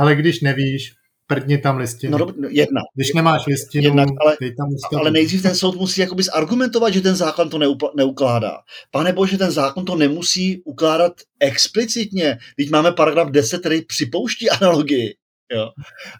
[0.00, 0.94] Ale když nevíš,
[1.26, 2.18] prdni tam listinu.
[2.18, 2.80] No, no, jedna.
[2.94, 7.16] Když nemáš listinu, Jednak, ale, tam ale nejdřív ten soud musí jakoby argumentovat, že ten
[7.16, 8.58] zákon to neupla, neukládá.
[8.90, 12.38] Pane bože, ten zákon to nemusí ukládat explicitně.
[12.56, 15.14] Teď máme paragraf 10, který připouští analogii.
[15.52, 15.70] Jo.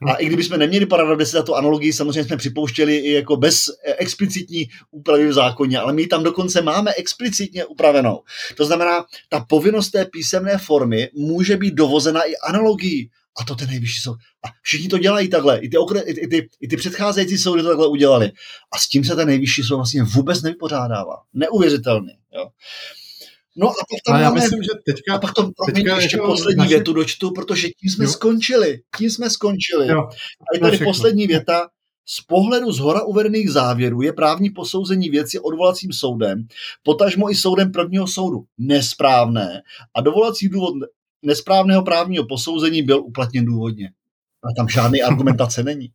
[0.08, 3.64] A i kdybychom neměli paragraf 10 a tu analogii, samozřejmě jsme připouštěli i jako bez
[3.84, 8.22] explicitní úpravy v zákoně, ale my tam dokonce máme explicitně upravenou.
[8.56, 13.10] To znamená, ta povinnost té písemné formy může být dovozena i analogií.
[13.40, 14.16] A to ten nejvyšší soud.
[14.44, 15.58] A všichni to dělají takhle.
[15.58, 18.32] I ty, okre, i, i, ty, i ty předcházející soudy to takhle udělali.
[18.74, 21.16] A s tím se ten nejvyšší soud vlastně vůbec nevypořádává.
[21.34, 22.12] Neuvěřitelný.
[22.34, 22.48] Jo.
[23.58, 26.16] No a pak tam a já máme, myslím, že teďka, a pak to teďka ještě
[26.16, 26.74] jako poslední naši...
[26.74, 28.10] větu dočtu, protože tím jsme jo.
[28.10, 28.80] skončili.
[28.98, 29.88] Tím jsme skončili.
[29.88, 30.00] Jo.
[30.40, 31.68] A je tady poslední věta.
[32.08, 36.46] Z pohledu z hora uvedených závěrů je právní posouzení věci odvolacím soudem,
[36.82, 39.62] potažmo i soudem prvního soudu nesprávné
[39.94, 40.74] a dovolací důvod
[41.22, 43.92] nesprávného právního posouzení byl uplatněn důvodně.
[44.44, 45.92] A tam žádný argumentace není.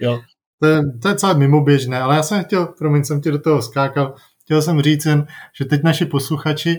[0.00, 0.20] Jo.
[0.60, 3.62] To je, to je celé mimoběžné, ale já jsem chtěl, promiň, jsem ti do toho
[3.62, 5.26] skákal, chtěl jsem říct jen,
[5.58, 6.78] že teď naši posluchači,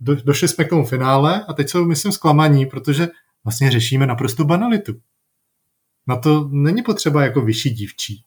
[0.00, 3.08] do, došli jsme k tomu finále a teď jsou, myslím, zklamaní, protože
[3.44, 4.92] vlastně řešíme naprosto banalitu.
[6.06, 8.24] Na to není potřeba jako vyšší dívčí.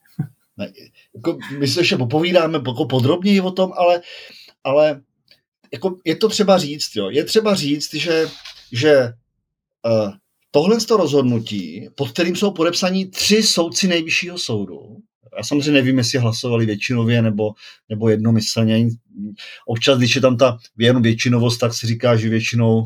[0.58, 0.72] Ne,
[1.16, 4.02] jako, my se ještě popovídáme jako podrobněji o tom, ale,
[4.64, 5.02] ale
[5.74, 7.10] jako je to třeba říct, jo.
[7.10, 8.28] Je třeba říct, že,
[8.72, 9.14] že
[9.86, 10.12] uh,
[10.52, 14.98] tohle to rozhodnutí, pod kterým jsou podepsaní tři soudci nejvyššího soudu,
[15.38, 17.54] já samozřejmě nevím, jestli hlasovali většinově nebo,
[17.90, 18.88] nebo jednomyslně.
[19.66, 22.86] Občas, když je tam ta jenom většinovost, tak si říká, že většinou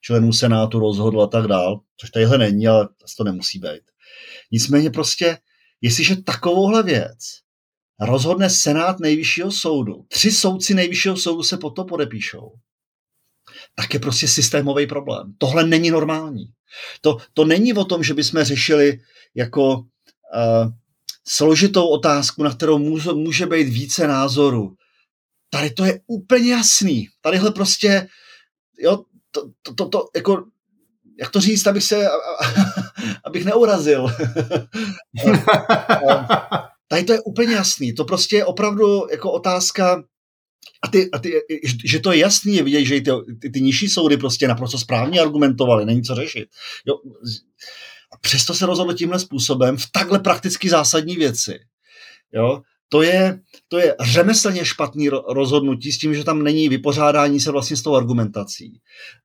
[0.00, 3.82] členů Senátu rozhodl a tak dál, což tadyhle není, ale to nemusí být.
[4.52, 5.38] Nicméně prostě,
[5.80, 7.18] jestliže takovouhle věc
[8.00, 12.52] rozhodne Senát nejvyššího soudu, tři soudci nejvyššího soudu se po to podepíšou,
[13.74, 15.34] tak je prostě systémový problém.
[15.38, 16.44] Tohle není normální.
[17.00, 19.00] To, to není o tom, že bychom řešili
[19.34, 19.84] jako uh,
[21.26, 24.74] složitou otázku, na kterou může, může být více názorů.
[25.50, 27.08] Tady to je úplně jasný.
[27.20, 28.08] Tadyhle prostě,
[28.78, 30.44] jo, to, to, to, to jako,
[31.18, 32.08] jak to říct, abych se,
[33.24, 34.06] abych neurazil.
[36.94, 37.92] Tady to je úplně jasný.
[37.92, 40.04] To prostě je opravdu jako otázka,
[40.82, 41.32] a ty, a ty,
[41.84, 45.20] že to je jasný, je vidět, že ty, ty, ty nižší soudy prostě naprosto správně
[45.20, 46.48] argumentovali, není co řešit.
[46.86, 46.94] Jo,
[48.12, 51.58] a přesto se rozhodl tímhle způsobem v takhle prakticky zásadní věci.
[52.32, 57.50] Jo, to je, to je řemeslně špatný rozhodnutí s tím, že tam není vypořádání se
[57.50, 58.80] vlastně s tou argumentací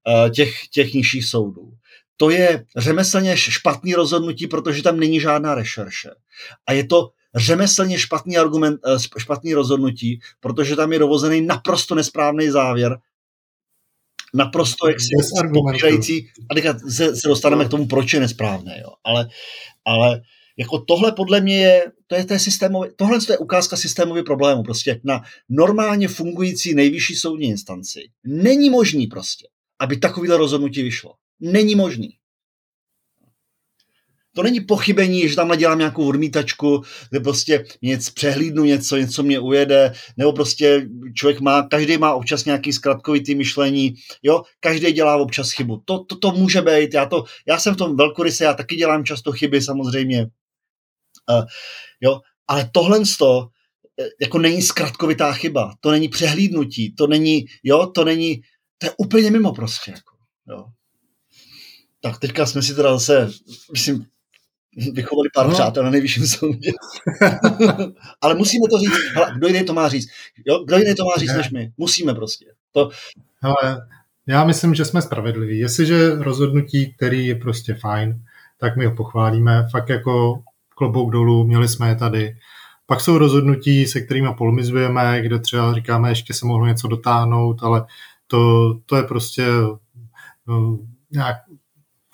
[0.07, 1.71] eh, těch, těch nižších soudů.
[2.17, 6.09] To je řemeslně špatný rozhodnutí, protože tam není žádná rešerše.
[6.67, 12.49] A je to řemeslně špatný, argument, eh, špatný rozhodnutí, protože tam je dovozený naprosto nesprávný
[12.49, 12.97] závěr,
[14.33, 15.07] naprosto jak si
[15.53, 18.89] popírající, a teďka se, se dostaneme k tomu, proč je nesprávné, jo.
[19.03, 19.29] Ale,
[19.85, 20.21] ale
[20.57, 24.63] jako tohle podle mě je, to je, to je systémový, tohle je ukázka systémový problému,
[24.63, 29.47] prostě na normálně fungující nejvyšší soudní instanci není možný prostě,
[29.79, 31.13] aby takovýhle rozhodnutí vyšlo.
[31.39, 32.18] Není možný.
[34.35, 39.39] To není pochybení, že tam dělám nějakou odmítačku, kde prostě něco přehlídnu něco, něco mě
[39.39, 45.51] ujede, nebo prostě člověk má, každý má občas nějaký zkratkovitý myšlení, jo, každý dělá občas
[45.51, 45.81] chybu.
[45.85, 49.05] To, to, to může být, já, to, já jsem v tom velkoryse, já taky dělám
[49.05, 50.27] často chyby samozřejmě,
[51.29, 51.45] uh,
[52.01, 53.47] jo, ale tohle to,
[54.01, 58.41] eh, jako není zkratkovitá chyba, to není přehlídnutí, to není, jo, to není,
[58.77, 60.15] to je úplně mimo prostě, jako,
[60.49, 60.65] jo.
[62.01, 63.29] Tak teďka jsme si teda zase,
[63.73, 64.05] myslím,
[64.93, 65.53] vychovali pár no.
[65.53, 66.71] přátel na nejvyšším soudě.
[68.21, 69.13] Ale musíme to říct.
[69.13, 70.09] Hele, kdo jiný to má říct?
[70.45, 70.63] Jo?
[70.63, 71.37] Kdo jiný to má říct ne.
[71.37, 71.71] než my?
[71.77, 72.45] Musíme prostě.
[72.71, 72.89] To...
[73.41, 73.87] Hele,
[74.27, 75.59] já myslím, že jsme spravedliví.
[75.59, 78.21] Jestliže rozhodnutí, který je prostě fajn,
[78.57, 79.67] tak my ho pochválíme.
[79.71, 80.43] Fakt jako
[80.75, 82.35] klobouk dolů, měli jsme je tady.
[82.85, 87.85] Pak jsou rozhodnutí, se kterými polemizujeme, kde třeba říkáme, ještě se mohlo něco dotáhnout, ale
[88.27, 89.45] to, to je prostě
[90.47, 90.79] no,
[91.11, 91.35] nějak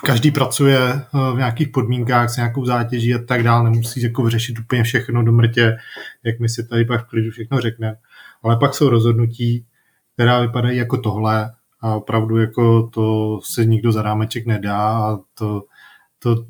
[0.05, 4.59] každý pracuje eh, v nějakých podmínkách s nějakou zátěží a tak dále, nemusí jako řešit
[4.59, 5.77] úplně všechno do mrtě,
[6.23, 7.95] jak my si tady pak v klidu všechno řekneme.
[8.43, 9.65] Ale pak jsou rozhodnutí,
[10.13, 15.63] která vypadají jako tohle a opravdu jako to se nikdo za rámeček nedá a to,
[16.19, 16.45] to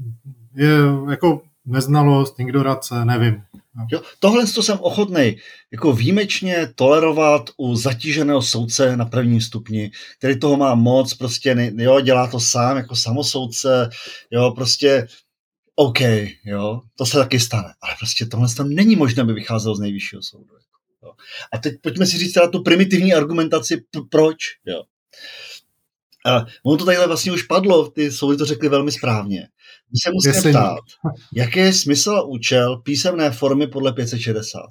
[0.55, 0.69] je
[1.09, 3.43] jako neznalost, ignorace, nevím.
[3.91, 5.37] Jo, tohle to jsem ochotný
[5.71, 11.71] jako výjimečně tolerovat u zatíženého soudce na prvním stupni, který toho má moc, prostě ne,
[11.83, 13.89] jo, dělá to sám jako samosoudce,
[14.31, 15.07] jo, prostě
[15.75, 15.99] OK,
[16.45, 20.21] jo, to se taky stane, ale prostě tohle tam není možné, aby vycházelo z nejvyššího
[20.21, 20.53] soudu.
[20.53, 21.11] Jako, jo.
[21.53, 24.83] A teď pojďme si říct teda tu primitivní argumentaci, proč, jo.
[26.25, 29.39] A ono to tadyhle vlastně už padlo, ty soudy to řekli velmi správně.
[29.91, 30.83] My se musíme Jestli ptát,
[31.35, 34.61] jaký je smysl a účel písemné formy podle 560?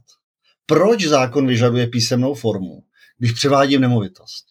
[0.66, 2.82] Proč zákon vyžaduje písemnou formu,
[3.18, 4.44] když převádím nemovitost?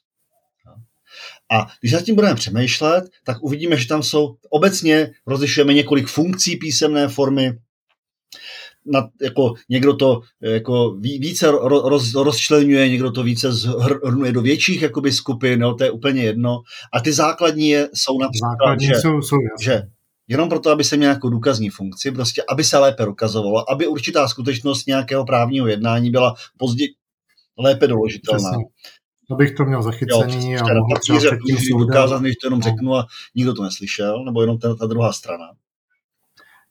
[1.51, 6.55] A když nad tím budeme přemýšlet, tak uvidíme, že tam jsou obecně rozlišujeme několik funkcí
[6.55, 7.53] písemné formy,
[8.85, 15.11] na, jako někdo to jako více roz, rozčlenuje, někdo to více zhrnuje do větších jakoby
[15.11, 16.61] skupin, no, to je úplně jedno.
[16.93, 19.81] A ty základní je, jsou například, základní že, jsou, jsou že
[20.27, 24.27] jenom proto, aby se měl nějakou důkazní funkci, prostě aby se lépe dokazovalo, aby určitá
[24.27, 26.89] skutečnost nějakého právního jednání byla později
[27.57, 28.49] lépe doložitelná.
[28.49, 28.65] Přesně.
[29.31, 32.63] Abych to měl zachycený jo, a mohl třeba před tím dokázat, než to jenom no.
[32.63, 35.45] řeknu a nikdo to neslyšel, nebo jenom ta, ta druhá strana.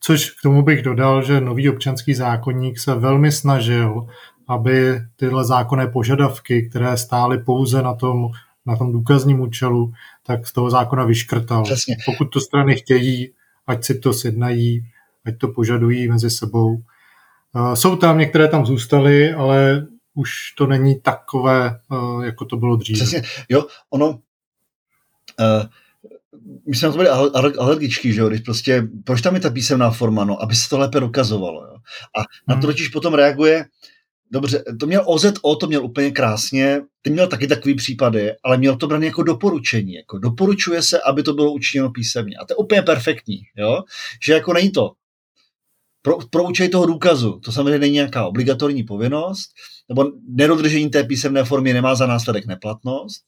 [0.04, 4.06] Což k tomu bych dodal, že nový občanský zákonník se velmi snažil,
[4.48, 8.28] aby tyhle zákonné požadavky, které stály pouze na tom,
[8.66, 11.62] na tom důkazním účelu, tak z toho zákona vyškrtal.
[11.64, 11.96] Přesně.
[12.06, 13.32] Pokud to strany chtějí,
[13.66, 14.86] ať si to sjednají,
[15.26, 16.82] ať to požadují mezi sebou.
[17.74, 21.80] Jsou tam, některé tam zůstaly, ale už to není takové,
[22.22, 22.98] jako to bylo dříve.
[22.98, 24.16] Přesně, jo, ono, uh,
[26.68, 27.08] my jsme na to byli
[27.58, 30.78] alergičtí, že jo, když prostě, proč tam je ta písemná forma, no, aby se to
[30.78, 31.76] lépe dokazovalo, jo.
[32.18, 32.62] A na to hmm.
[32.62, 33.64] totiž potom reaguje,
[34.30, 38.76] dobře, to měl OZO, to měl úplně krásně, ty měl taky takový případy, ale měl
[38.76, 42.36] to braný jako doporučení, jako doporučuje se, aby to bylo učiněno písemně.
[42.36, 43.82] A to je úplně perfektní, jo,
[44.26, 44.92] že jako není to
[46.02, 49.50] pro, pro účely toho důkazu, to samozřejmě není nějaká obligatorní povinnost,
[49.88, 53.22] nebo nedodržení té písemné formy nemá za následek neplatnost,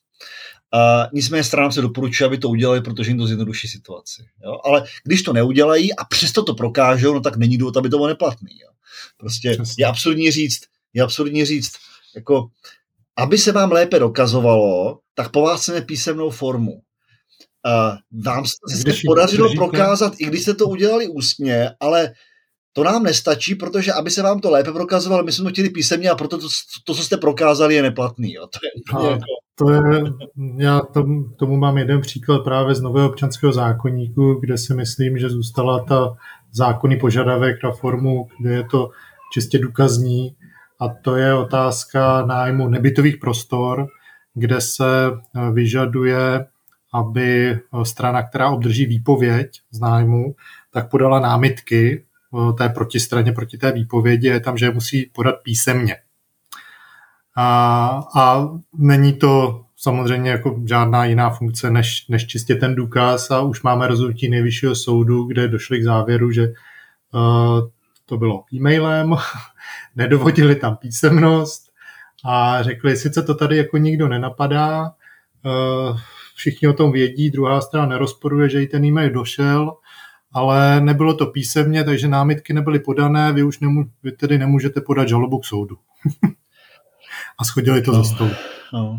[0.74, 4.22] Uh, nicméně stranám se doporučuje, aby to udělali, protože jim to zjednoduší situaci.
[4.44, 4.58] Jo?
[4.64, 8.08] Ale když to neudělají a přesto to prokážou, no tak není důvod, aby to bylo
[8.08, 8.58] neplatný.
[8.62, 8.68] Jo?
[9.16, 9.82] Prostě Přesně.
[9.84, 10.60] je absurdní říct,
[10.94, 11.72] je absurdní říct,
[12.14, 12.48] jako,
[13.16, 16.72] aby se vám lépe dokazovalo, tak po vás chceme písemnou formu.
[16.72, 22.12] Uh, vám se podařilo prokázat, i když jste to udělali ústně, ale
[22.76, 26.10] to nám nestačí, protože aby se vám to lépe prokazovalo, my jsme to chtěli písemně
[26.10, 26.46] a proto to,
[26.84, 28.32] to co jste prokázali, je neplatný.
[28.32, 28.46] Jo.
[28.52, 28.58] To
[29.06, 29.24] je jako...
[29.58, 30.02] To je,
[30.58, 35.28] já tom, tomu mám jeden příklad právě z nového občanského zákonníku, kde si myslím, že
[35.28, 36.14] zůstala ta
[36.52, 38.90] zákonný požadavek na formu, kde je to
[39.32, 40.36] čistě důkazní
[40.80, 43.86] a to je otázka nájmu nebytových prostor,
[44.34, 45.10] kde se
[45.52, 46.46] vyžaduje,
[46.94, 50.34] aby strana, která obdrží výpověď z nájmu,
[50.70, 52.04] tak podala námitky
[52.58, 55.96] té protistraně proti té výpovědi, je tam, že musí podat písemně.
[57.36, 63.40] A, a není to samozřejmě jako žádná jiná funkce než, než čistě ten důkaz a
[63.40, 67.68] už máme rozhodnutí nejvyššího soudu, kde došli k závěru, že uh,
[68.06, 69.14] to bylo e-mailem,
[69.96, 71.72] nedovodili tam písemnost
[72.24, 75.98] a řekli, sice to tady jako nikdo nenapadá, uh,
[76.36, 79.72] všichni o tom vědí, druhá strana nerozporuje, že jí ten e-mail došel,
[80.34, 85.08] ale nebylo to písemně, takže námitky nebyly podané, vy už nemů, vy tedy nemůžete podat
[85.08, 85.78] žalobu k soudu.
[87.38, 88.30] a schodili to no, za stůl.
[88.72, 88.98] No.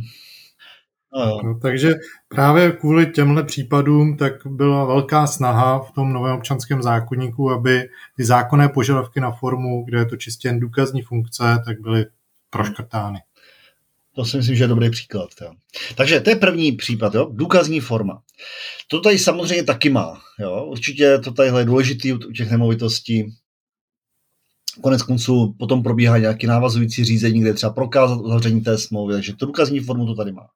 [1.18, 1.96] No, no, takže
[2.28, 8.26] právě kvůli těmhle případům tak byla velká snaha v tom novém občanském zákonníku, aby ty
[8.26, 12.06] zákonné požadavky na formu, kde je to čistě jen důkazní funkce, tak byly
[12.50, 13.20] proškrtány.
[14.16, 15.30] To si myslím, že je dobrý příklad.
[15.42, 15.52] Jo.
[15.96, 17.30] Takže to je první případ, jo?
[17.32, 18.22] důkazní forma.
[18.88, 20.22] To tady samozřejmě taky má.
[20.40, 20.66] Jo?
[20.66, 23.26] Určitě to tady je důležitý u těch nemovitostí.
[24.82, 29.46] Konec konců potom probíhá nějaký návazující řízení, kde třeba prokázat uzavření té smlouvy, takže to
[29.46, 30.48] důkazní formu to tady má.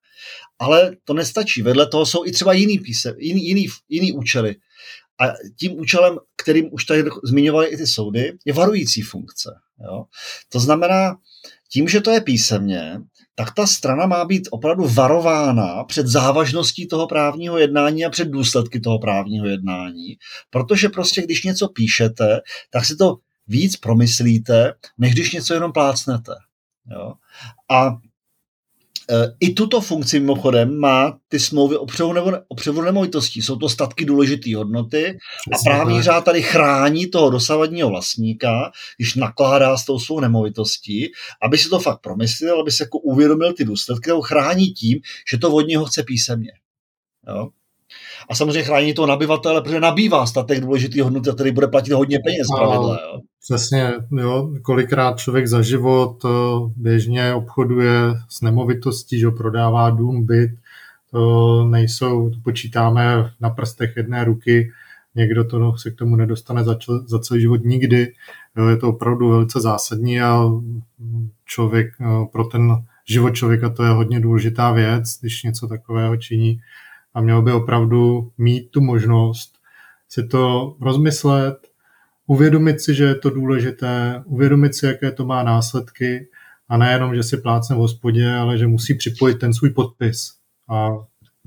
[0.59, 1.61] Ale to nestačí.
[1.61, 4.55] Vedle toho jsou i třeba jiný, píse, jiný, jiný, jiný účely.
[5.21, 9.49] A tím účelem, kterým už tady zmiňovali i ty soudy, je varující funkce.
[9.83, 10.05] Jo?
[10.51, 11.15] To znamená,
[11.71, 13.01] tím, že to je písemně,
[13.35, 18.79] tak ta strana má být opravdu varována před závažností toho právního jednání a před důsledky
[18.79, 20.17] toho právního jednání,
[20.49, 26.31] protože prostě když něco píšete, tak si to víc promyslíte, než když něco jenom plácnete.
[26.91, 27.13] Jo?
[27.71, 27.97] A
[29.39, 33.41] I tuto funkci mimochodem má ty smlouvy o převodu, nebo, o převodu nemovitostí.
[33.41, 35.17] Jsou to statky důležité hodnoty
[35.51, 41.11] Přesně a právní řád tady chrání toho dosavadního vlastníka, když nakládá s tou svou nemovitostí,
[41.41, 44.99] aby si to fakt promyslel, aby se jako uvědomil ty důsledky, ho chrání tím,
[45.31, 46.51] že to od něho chce písemně.
[47.27, 47.49] Jo?
[48.29, 52.47] A samozřejmě chrání toho nabyvatele, protože nabývá statek důležitý hodnoty, který bude platit hodně peněz
[52.57, 52.99] pravidle.
[53.01, 53.19] Jo?
[53.41, 56.29] Přesně, jo, kolikrát člověk za život eh,
[56.75, 57.93] běžně obchoduje
[58.29, 60.51] s nemovitostí, že prodává dům, byt,
[61.11, 64.71] to nejsou, to počítáme na prstech jedné ruky,
[65.15, 68.13] někdo to se k tomu nedostane za, čl, za celý život nikdy.
[68.57, 70.43] Jo, je to opravdu velice zásadní a
[71.45, 72.75] člověk, eh, pro ten
[73.09, 76.59] život člověka to je hodně důležitá věc, když něco takového činí
[77.13, 79.59] a měl by opravdu mít tu možnost
[80.09, 81.67] si to rozmyslet,
[82.27, 86.27] uvědomit si, že je to důležité, uvědomit si, jaké to má následky
[86.69, 90.33] a nejenom, že si plácne v hospodě, ale že musí připojit ten svůj podpis
[90.69, 90.89] a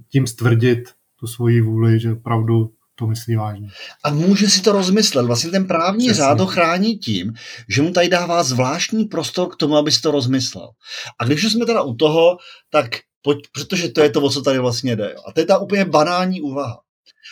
[0.08, 0.90] tím stvrdit
[1.20, 3.68] tu svoji vůli, že opravdu to myslí vážně.
[4.04, 5.26] A může si to rozmyslet.
[5.26, 6.22] Vlastně ten právní Přesně.
[6.22, 7.32] řád ho chrání tím,
[7.68, 10.70] že mu tady dává zvláštní prostor k tomu, aby si to rozmyslel.
[11.18, 12.36] A když už jsme teda u toho,
[12.70, 12.88] tak
[13.22, 15.14] pojď, protože to je to, o co tady vlastně jde.
[15.28, 16.80] A to je ta úplně banální úvaha.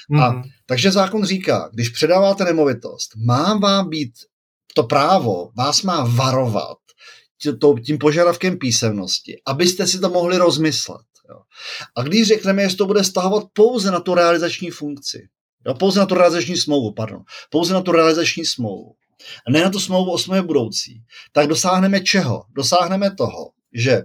[0.08, 0.20] Mm.
[0.20, 0.42] A, mhm.
[0.66, 4.12] takže zákon říká, když předáváte nemovitost, má vám být
[4.74, 6.76] to právo, vás má varovat
[7.86, 11.06] tím požadavkem písemnosti, abyste si to mohli rozmyslet.
[11.30, 11.40] Jo.
[11.96, 15.28] A když řekneme, jestli to bude stahovat pouze na tu realizační funkci,
[15.66, 18.94] jo, pouze na tu realizační smlouvu, pardon, pouze na tu realizační smlouvu,
[19.46, 22.44] a ne na tu smlouvu o smlouvě budoucí, tak dosáhneme čeho?
[22.56, 24.02] Dosáhneme toho, že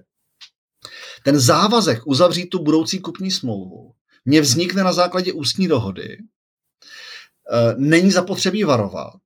[1.26, 3.92] ten závazek uzavřít tu budoucí kupní smlouvu
[4.26, 9.22] mě vznikne na základě ústní dohody, eh, není zapotřebí varovat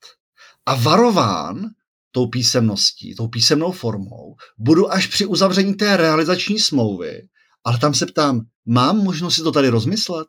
[0.66, 1.70] a varován
[2.12, 7.28] tou písemností, tou písemnou formou, budu až při uzavření té realizační smlouvy,
[7.64, 10.28] ale tam se ptám, mám možnost si to tady rozmyslet?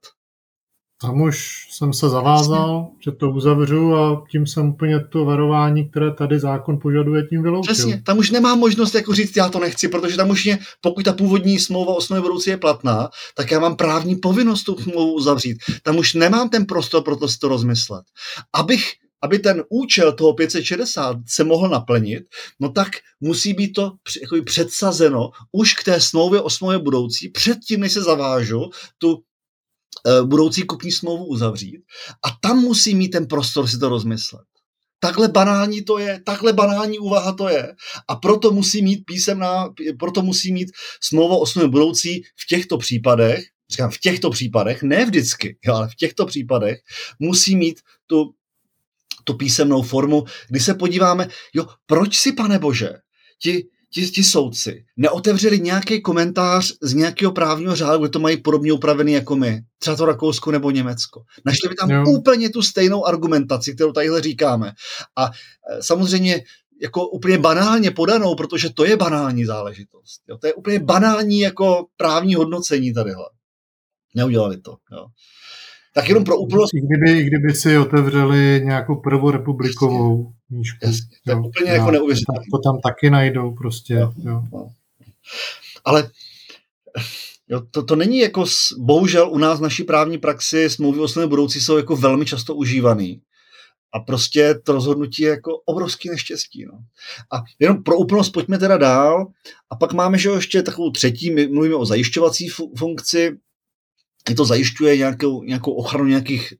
[1.03, 3.13] Tam už jsem se zavázal, Přesně.
[3.13, 7.75] že to uzavřu a tím jsem úplně to varování, které tady zákon požaduje, tím vyloučil.
[7.75, 11.05] Přesně, tam už nemám možnost jako říct, já to nechci, protože tam už je, pokud
[11.05, 15.13] ta původní smlouva o smlouvě budoucí je platná, tak já mám právní povinnost tu smlouvu
[15.13, 15.59] uzavřít.
[15.83, 18.05] Tam už nemám ten prostor pro to si to rozmyslet.
[18.53, 18.83] Abych
[19.23, 22.23] aby ten účel toho 560 se mohl naplnit,
[22.61, 22.89] no tak
[23.21, 23.93] musí být to
[24.23, 29.23] jako předsazeno už k té smlouvě o smlouvě budoucí, předtím, než se zavážu tu
[30.25, 31.81] budoucí kupní smlouvu uzavřít
[32.25, 34.43] a tam musí mít ten prostor si to rozmyslet.
[35.01, 37.75] Takhle banální to je, takhle banální úvaha to je.
[38.09, 39.69] A proto musí mít písemná,
[39.99, 40.69] proto musí mít
[41.03, 45.89] smlouva o smlouvě budoucí v těchto případech, říkám v těchto případech, ne vždycky, jo, ale
[45.89, 46.79] v těchto případech
[47.19, 48.35] musí mít tu,
[49.25, 52.91] tu písemnou formu, kdy se podíváme, jo, proč si, pane Bože,
[53.43, 58.73] ti ti, ti soudci neotevřeli nějaký komentář z nějakého právního řádu, kde to mají podobně
[58.73, 61.23] upravený jako my, třeba to Rakousko nebo Německo.
[61.45, 62.05] Našli by tam jo.
[62.07, 64.73] úplně tu stejnou argumentaci, kterou tadyhle říkáme.
[65.17, 66.45] A e, samozřejmě
[66.83, 70.21] jako úplně banálně podanou, protože to je banální záležitost.
[70.29, 70.39] Jo?
[70.39, 73.27] To je úplně banální jako právní hodnocení tadyhle.
[74.15, 74.77] Neudělali to.
[74.93, 75.07] Jo?
[75.95, 76.71] Tak jenom pro úplnost.
[76.73, 80.79] Kdyby, kdyby si otevřeli nějakou prvorepublikovou knížku.
[80.83, 82.45] Jasně, to je úplně jako neuvěřitelné.
[82.53, 83.95] To tam taky najdou prostě.
[83.95, 84.43] Jo, jo.
[84.53, 84.69] No.
[85.85, 86.11] Ale
[87.49, 88.45] jo, to, to není jako,
[88.79, 93.21] bohužel u nás v naší právní praxi smlouvy o budoucí jsou jako velmi často užívaný.
[93.93, 96.65] A prostě to rozhodnutí je jako obrovský neštěstí.
[96.65, 96.79] No.
[97.33, 99.27] A jenom pro úplnost pojďme teda dál.
[99.71, 103.39] A pak máme že ještě takovou třetí, my mluvíme o zajišťovací funkci,
[104.31, 106.57] i to zajišťuje nějakou, nějakou ochranu nějakých e,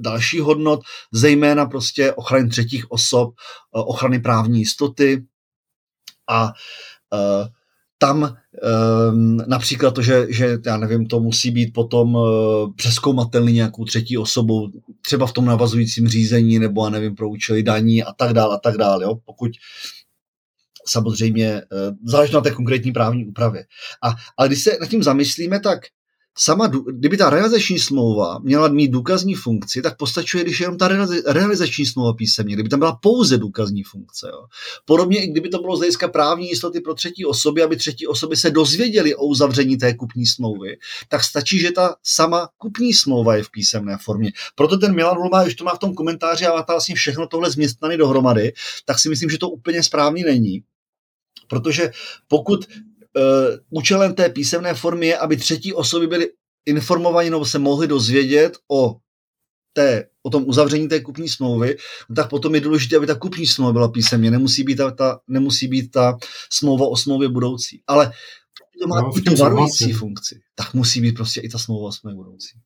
[0.00, 0.80] dalších hodnot,
[1.12, 5.24] zejména prostě ochrany třetích osob, e, ochrany právní jistoty
[6.30, 6.52] a
[7.14, 7.48] e,
[7.98, 8.36] tam e,
[9.46, 12.20] například to, že, že já nevím, to musí být potom e,
[12.76, 14.68] přeskoumatelný nějakou třetí osobou,
[15.06, 18.58] třeba v tom navazujícím řízení, nebo já nevím, pro účely daní a tak dále a
[18.58, 19.14] tak dále, jo?
[19.24, 19.50] pokud
[20.86, 21.62] samozřejmě
[22.04, 23.64] záleží na té konkrétní právní úpravě.
[24.02, 25.80] A, ale když se nad tím zamyslíme, tak
[26.38, 30.88] sama, kdyby ta realizační smlouva měla mít důkazní funkci, tak postačuje, když je jenom ta
[31.26, 34.28] realizační smlouva písemně, kdyby tam byla pouze důkazní funkce.
[34.32, 34.44] Jo.
[34.84, 38.36] Podobně i kdyby to bylo z hlediska právní jistoty pro třetí osoby, aby třetí osoby
[38.36, 40.76] se dozvěděly o uzavření té kupní smlouvy,
[41.08, 44.32] tak stačí, že ta sama kupní smlouva je v písemné formě.
[44.54, 47.50] Proto ten Milan Ulma, když to má v tom komentáři a má vlastně všechno tohle
[47.50, 48.52] změstnané dohromady,
[48.84, 50.62] tak si myslím, že to úplně správně není.
[51.48, 51.90] Protože
[52.28, 52.66] pokud
[53.70, 56.30] účelem té písemné formy je, aby třetí osoby byly
[56.66, 58.96] informovaní nebo se mohli dozvědět o
[59.72, 61.76] té, o tom uzavření té kupní smlouvy,
[62.08, 65.20] no tak potom je důležité, aby ta kupní smlouva byla písemně, nemusí být ta, ta,
[65.28, 66.18] nemusí být ta
[66.52, 67.82] smlouva o smlouvě budoucí.
[67.86, 68.12] Ale
[68.82, 72.00] to má no, i tu varující funkci, tak musí být prostě i ta smlouva s
[72.14, 72.58] budoucí.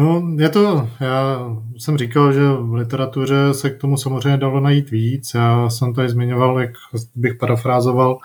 [0.00, 1.38] No, je to, já
[1.78, 5.34] jsem říkal, že v literatuře se k tomu samozřejmě dalo najít víc.
[5.34, 6.70] Já jsem tady zmiňoval, jak
[7.14, 8.18] bych parafrázoval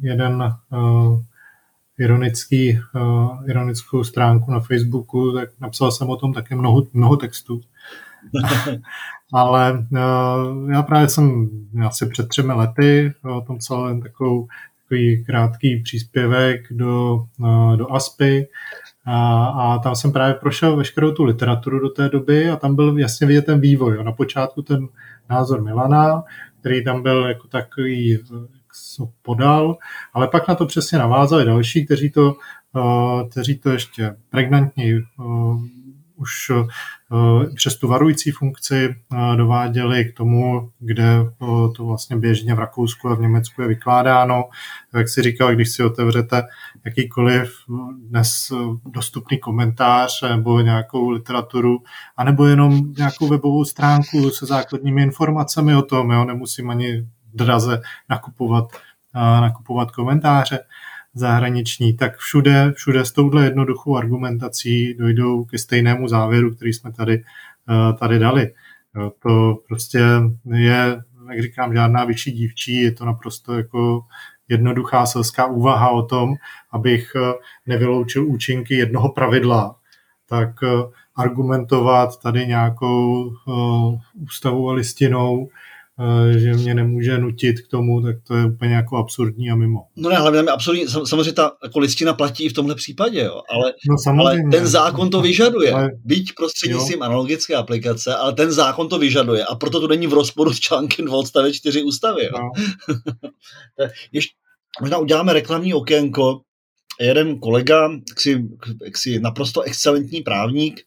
[0.00, 1.20] jeden uh,
[1.98, 7.60] ironický, uh, ironickou stránku na Facebooku, tak napsal jsem o tom také mnoho, mnoho textů.
[9.32, 9.86] Ale
[10.70, 11.48] já právě jsem
[11.86, 14.48] asi před třemi lety o tom psal jen takovou,
[14.82, 17.24] takový krátký příspěvek do,
[17.76, 18.48] do ASPy
[19.06, 22.98] a, a tam jsem právě prošel veškerou tu literaturu do té doby a tam byl
[22.98, 23.94] jasně vidět ten vývoj.
[23.94, 24.02] Jo.
[24.02, 24.88] Na počátku ten
[25.30, 26.22] názor Milana,
[26.60, 28.18] který tam byl jako takový
[29.22, 29.76] podal,
[30.12, 32.34] ale pak na to přesně navázali další, kteří to,
[33.30, 35.02] kteří to ještě pregnantněji
[36.16, 36.66] už eh,
[37.54, 41.46] přes tu varující funkci eh, dováděli k tomu, kde eh,
[41.76, 44.44] to vlastně běžně v Rakousku a v Německu je vykládáno.
[44.94, 46.42] Jak si říkal, když si otevřete
[46.84, 47.52] jakýkoliv
[48.08, 48.52] dnes
[48.86, 51.78] dostupný komentář nebo nějakou literaturu,
[52.16, 58.64] anebo jenom nějakou webovou stránku se základními informacemi o tom, jo, nemusím ani draze nakupovat,
[59.14, 60.58] nakupovat komentáře,
[61.16, 67.24] zahraniční, tak všude, všude s touhle jednoduchou argumentací dojdou ke stejnému závěru, který jsme tady,
[67.70, 68.52] eh, tady dali.
[69.22, 69.98] To prostě
[70.52, 74.00] je, jak říkám, žádná vyšší dívčí, je to naprosto jako
[74.48, 76.34] jednoduchá selská úvaha o tom,
[76.72, 77.32] abych eh,
[77.66, 79.76] nevyloučil účinky jednoho pravidla,
[80.28, 80.68] tak eh,
[81.16, 83.32] argumentovat tady nějakou
[84.14, 85.75] ústavou a listinou Eh,
[86.38, 89.80] že mě nemůže nutit k tomu, tak to je úplně jako absurdní a mimo.
[89.96, 93.72] No ne, hlavně absurdní, samozřejmě ta jako listina platí i v tomhle případě, jo, ale,
[93.88, 95.72] no ale ten zákon to vyžaduje.
[95.72, 100.12] Ale, Byť prostřednictvím analogické aplikace, ale ten zákon to vyžaduje a proto to není v
[100.12, 102.24] rozporu s článkem 2 odstavec 4 ústavy.
[102.24, 102.30] Jo.
[102.32, 102.50] No.
[104.12, 104.34] Ještě,
[104.80, 106.40] možná uděláme reklamní okénko.
[107.00, 108.44] Jeden kolega, jaksi,
[108.84, 110.80] jaksi naprosto excelentní právník,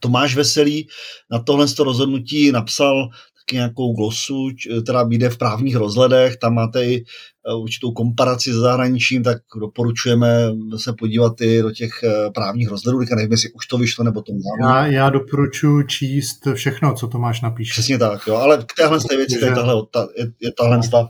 [0.00, 0.88] Tomáš Veselý
[1.30, 3.08] na tohle rozhodnutí napsal
[3.52, 4.48] nějakou glosu,
[4.82, 10.52] která vyjde v právních rozhledech, tam máte i e, určitou komparaci s zahraničím, tak doporučujeme
[10.76, 14.22] se podívat i do těch e, právních rozhledů, teďka nevím, jestli už to vyšlo, nebo
[14.22, 17.72] to já, já doporučuji číst všechno, co to máš napíše.
[17.72, 19.74] Přesně tak, jo, ale k téhle té věci je, tahle,
[20.18, 21.08] je, je tahle, ta,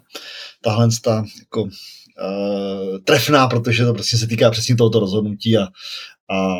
[0.65, 6.57] tahle ta, jako, uh, trefná, protože to prostě se týká přesně tohoto rozhodnutí a, a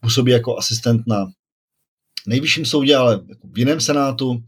[0.00, 1.26] působí jako asistent na
[2.26, 4.42] nejvyšším soudě, ale jako v jiném senátu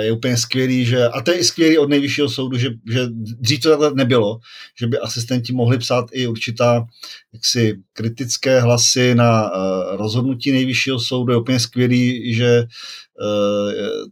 [0.00, 3.60] je úplně skvělý, že, a to je i skvělý od nejvyššího soudu, že, že dřív
[3.60, 4.38] to takhle nebylo,
[4.78, 6.86] že by asistenti mohli psát i určitá
[7.32, 11.32] jaksi kritické hlasy na uh, rozhodnutí nejvyššího soudu.
[11.32, 12.64] Je úplně skvělý, že
[13.20, 14.08] uh,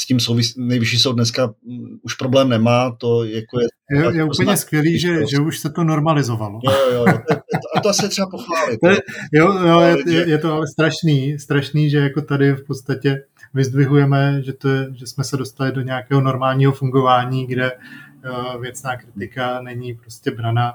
[0.00, 1.54] s tím souvis, nejvyšší soud dneska
[2.02, 3.66] už problém nemá, to jako je...
[3.90, 6.60] Je, je úplně skvělý, že, že už se to normalizovalo.
[6.64, 8.78] Jo, jo, jo, to, a to se třeba pochválit.
[8.80, 8.88] To
[9.32, 13.22] jo, jo je, je, to ale strašný, strašný, že jako tady v podstatě
[13.54, 18.96] vyzdvihujeme, že, to je, že jsme se dostali do nějakého normálního fungování, kde uh, věcná
[18.96, 20.72] kritika není prostě brana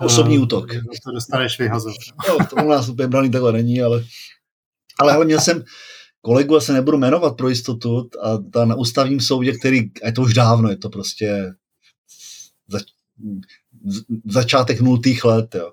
[0.00, 0.66] Osobní uh, útok.
[1.04, 1.96] To dostaneš vyhazovat.
[2.28, 4.04] No, to u nás úplně braný takhle není, ale
[5.00, 5.62] ale hele, měl jsem,
[6.24, 10.22] kolegu, se nebudu jmenovat pro jistotu, a ta na ústavním soudě, který, a je to
[10.22, 11.54] už dávno, je to prostě
[12.68, 12.78] za,
[14.24, 15.72] začátek nultých let, jo.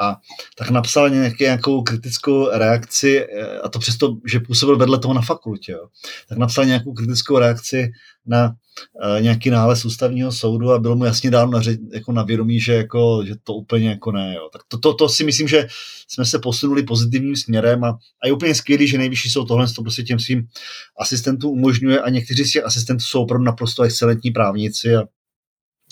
[0.00, 0.16] A
[0.58, 3.26] tak napsal nějaký, nějakou kritickou reakci,
[3.62, 5.88] a to přesto, že působil vedle toho na fakultě, jo.
[6.28, 7.92] tak napsal nějakou kritickou reakci
[8.26, 11.60] na uh, nějaký nález ústavního soudu a bylo mu jasně dáno na,
[11.92, 14.34] jako na vědomí, že, jako, že to úplně jako ne.
[14.34, 14.48] Jo.
[14.52, 15.66] Tak to, to, to, si myslím, že
[16.08, 19.82] jsme se posunuli pozitivním směrem a, a je úplně skvělý, že nejvyšší soud tohle to
[19.82, 20.46] prostě těm svým
[20.98, 25.02] asistentům umožňuje a někteří z těch asistentů jsou opravdu naprosto excelentní právníci a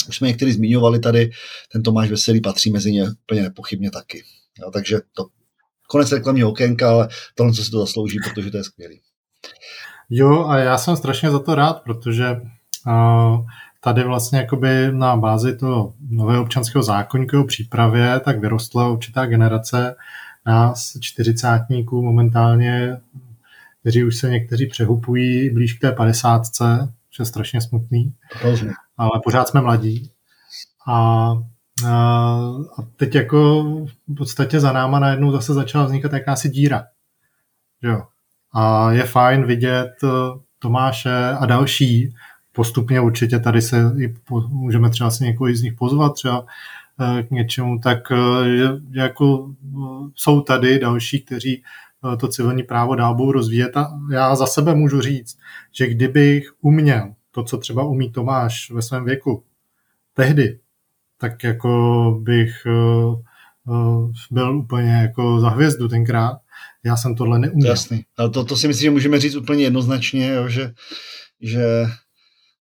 [0.08, 1.30] už jsme někteří zmiňovali tady,
[1.72, 4.22] ten Tomáš Veselý patří mezi ně úplně nepochybně taky.
[4.60, 5.26] Jo, takže to
[5.88, 9.00] konec reklamního okénka, ale tohle, co si to zaslouží, protože to je skvělý.
[10.10, 12.30] Jo, a já jsem strašně za to rád, protože
[12.86, 13.46] uh,
[13.80, 19.94] tady vlastně jakoby na bázi toho nového občanského zákonníku přípravě tak vyrostla určitá generace
[20.46, 22.96] nás, čtyřicátníků momentálně,
[23.80, 28.14] kteří už se někteří přehupují blíž k té padesátce, což je strašně smutný.
[28.42, 28.74] Rozumím.
[29.02, 30.10] Ale pořád jsme mladí.
[30.88, 31.32] A,
[32.78, 33.62] a teď jako
[34.08, 36.84] v podstatě za náma najednou zase začala vznikat jakási díra.
[37.82, 38.02] Jo.
[38.54, 40.08] A je fajn vidět eh,
[40.58, 42.14] Tomáše a další
[42.52, 46.46] postupně určitě tady se i po, můžeme třeba si někoho z nich pozvat třeba
[47.00, 48.16] eh, k něčemu, tak eh,
[48.90, 49.54] jako
[50.14, 51.62] jsou tady další, kteří
[52.20, 55.38] to civilní právo dál budou rozvíjet a já za sebe můžu říct,
[55.72, 59.44] že kdybych uměl to, co třeba umí Tomáš ve svém věku,
[60.14, 60.58] tehdy,
[61.18, 61.70] tak jako
[62.22, 63.20] bych uh,
[63.74, 66.38] uh, byl úplně jako za hvězdu tenkrát.
[66.84, 67.70] Já jsem tohle neuměl.
[67.70, 68.04] Jasný.
[68.16, 70.72] Ale to, to si myslím, že můžeme říct úplně jednoznačně, jo, že,
[71.40, 71.84] že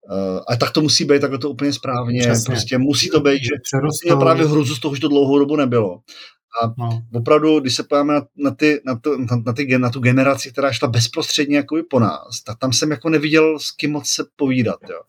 [0.09, 2.21] Uh, a tak to musí být, tak to úplně správně.
[2.21, 2.45] Přesně.
[2.45, 3.49] Prostě musí to být, že
[4.03, 5.99] měl právě hruzu z toho, že to dlouhou dobu nebylo.
[6.63, 7.01] A no.
[7.13, 10.51] opravdu, když se podíváme na, na, ty, na, to, na, na, ty, na tu generaci,
[10.51, 14.25] která šla bezprostředně jako po nás, tak tam jsem jako neviděl s kým moc se
[14.35, 14.79] povídat.
[14.89, 15.01] Jo.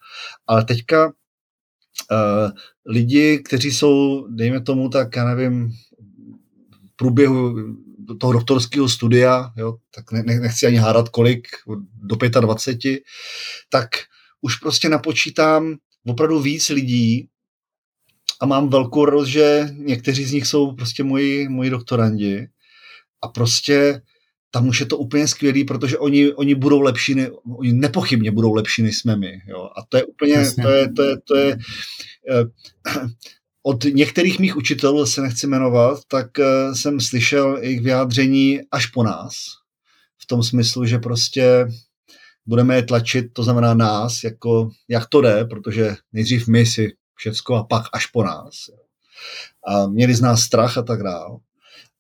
[0.47, 2.51] Ale teďka uh,
[2.87, 5.69] lidi, kteří jsou, dejme tomu, tak já nevím,
[6.93, 7.55] v průběhu
[8.21, 11.49] toho doktorského studia, jo, tak ne, nechci ani hádat kolik,
[12.03, 13.03] do 25,
[13.69, 13.89] tak
[14.41, 15.77] už prostě napočítám
[16.07, 17.29] opravdu víc lidí
[18.41, 22.47] a mám velkou radost, že někteří z nich jsou prostě moji, moji doktorandi
[23.23, 24.01] a prostě
[24.51, 28.55] tam už je to úplně skvělý, protože oni, oni budou lepší, ne, oni nepochybně budou
[28.55, 29.41] lepší, než jsme my.
[29.47, 29.71] Jo.
[29.77, 33.09] A to je úplně, to je, to je, to je uh,
[33.63, 39.03] od některých mých učitelů, se nechci jmenovat, tak uh, jsem slyšel jejich vyjádření až po
[39.03, 39.35] nás.
[40.19, 41.67] V tom smyslu, že prostě
[42.47, 47.55] budeme je tlačit, to znamená nás, jako jak to jde, protože nejdřív my si všecko
[47.55, 48.55] a pak až po nás.
[49.69, 51.39] A měli z nás strach a tak dále.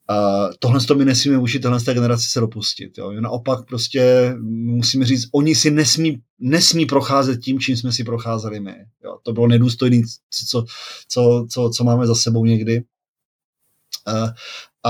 [0.08, 2.98] A tohle to my nesmíme učit téhle té generaci se dopustit.
[2.98, 3.12] Jo.
[3.20, 8.74] Naopak prostě musíme říct, oni si nesmí, nesmí procházet tím, čím jsme si procházeli my.
[9.04, 9.18] Jo.
[9.22, 10.02] To bylo nedůstojné,
[10.48, 10.64] co,
[11.08, 12.82] co, co, co máme za sebou někdy.
[14.06, 14.32] A,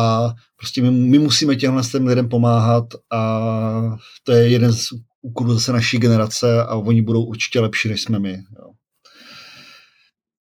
[0.00, 4.88] a prostě my, my musíme těmhle lidem pomáhat a to je jeden z
[5.22, 8.32] úkolů zase naší generace a oni budou určitě lepší, než jsme my.
[8.32, 8.70] Jo.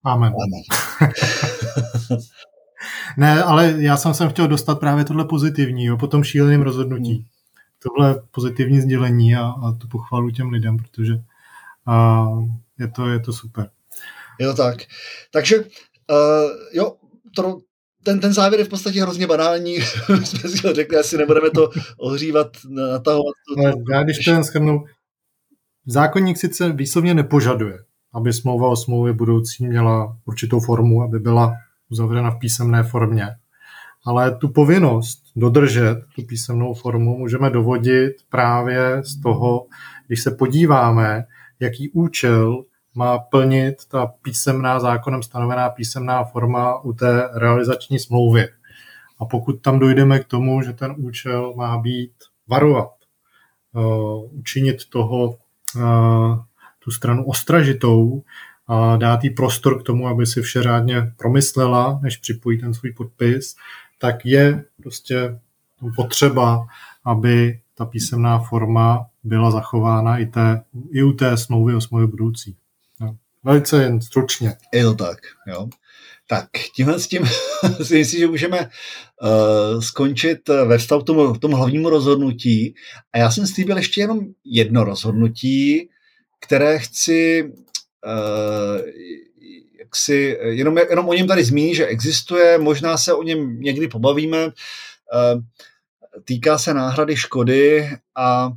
[0.06, 0.34] Amen.
[0.44, 0.62] Amen.
[3.18, 7.14] ne, ale já jsem sem chtěl dostat právě tohle pozitivní, jo, po tom šíleném rozhodnutí.
[7.14, 7.26] Hmm.
[7.84, 11.14] Tohle pozitivní sdělení a, a tu pochvalu těm lidem, protože
[11.86, 12.26] a,
[12.80, 13.70] je, to, je to super.
[14.40, 14.78] Je to tak.
[15.32, 15.66] Takže uh,
[16.74, 16.96] jo,
[17.36, 17.62] to,
[18.04, 19.76] ten, ten závěr je v podstatě hrozně banální.
[20.24, 23.34] jsme si ho řekli, asi nebudeme to ohřívat, natahovat.
[23.48, 24.84] To, to, já když to jen schrnu,
[25.86, 27.80] zákonník sice výslovně nepožaduje,
[28.16, 31.54] aby smlouva o smlouvě budoucí měla určitou formu, aby byla
[31.90, 33.28] uzavřena v písemné formě.
[34.06, 39.66] Ale tu povinnost dodržet tu písemnou formu můžeme dovodit právě z toho,
[40.08, 41.26] když se podíváme,
[41.60, 42.64] jaký účel
[42.96, 48.48] má plnit ta písemná zákonem stanovená písemná forma u té realizační smlouvy.
[49.20, 52.12] A pokud tam dojdeme k tomu, že ten účel má být
[52.48, 52.92] varovat,
[53.76, 53.80] eh,
[54.32, 55.38] učinit toho
[55.78, 55.82] eh,
[56.86, 58.24] tu stranu ostražitou
[58.68, 62.92] a dát jí prostor k tomu, aby si vše řádně promyslela, než připojí ten svůj
[62.92, 63.56] podpis,
[64.00, 65.40] tak je prostě
[65.96, 66.66] potřeba,
[67.06, 70.62] aby ta písemná forma byla zachována i, té,
[70.92, 72.56] i u té smlouvy o smlouvě budoucí.
[73.00, 73.18] No.
[73.44, 74.56] Velice jen stručně.
[74.74, 75.18] Je to tak,
[75.48, 75.70] jo.
[76.28, 77.26] Tak tímhle s tím
[77.84, 82.76] si myslím, že můžeme uh, skončit ve vztahu k tomu, k tomu hlavnímu rozhodnutí.
[83.14, 85.90] A já jsem slíbil ještě jenom jedno rozhodnutí,
[86.46, 87.44] které chci
[88.06, 88.82] uh,
[89.80, 93.88] jak si, jenom, jenom o něm tady zmínit, že existuje, možná se o něm někdy
[93.88, 94.52] pobavíme, uh,
[96.26, 98.52] týká se náhrady škody a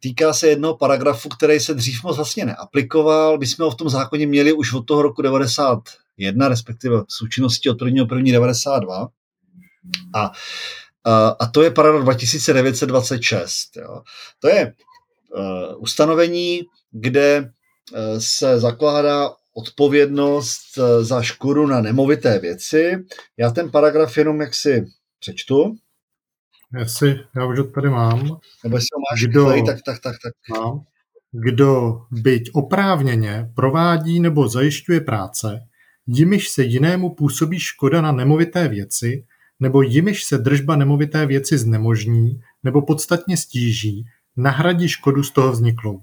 [0.00, 3.38] týká se jednoho paragrafu, který se dřív moc vlastně neaplikoval.
[3.38, 7.70] My jsme ho v tom zákoně měli už od toho roku 91, respektive s účinností
[7.70, 8.06] od 1.
[8.16, 8.32] 1.
[8.32, 9.08] 92.
[10.14, 10.30] A,
[11.04, 13.76] a, a to je paragraf 2926.
[13.76, 14.02] Jo.
[14.38, 14.74] To je
[15.36, 22.92] uh, ustanovení, kde uh, se zakládá odpovědnost uh, za škodu na nemovité věci.
[23.36, 24.84] Já ten paragraf jenom jak si
[25.20, 25.76] přečtu.
[26.78, 28.38] Jestli, já už ho tady mám.
[28.64, 30.58] Nebo jestli ho máš Kdo, tady, tak, tak, tak, tak.
[30.58, 30.80] Mám.
[31.32, 35.60] Kdo byť oprávněně provádí nebo zajišťuje práce,
[36.06, 39.24] jimiž se jinému působí škoda na nemovité věci,
[39.60, 44.04] nebo jimiž se držba nemovité věci znemožní, nebo podstatně stíží,
[44.36, 46.00] nahradí škodu z toho vzniklou.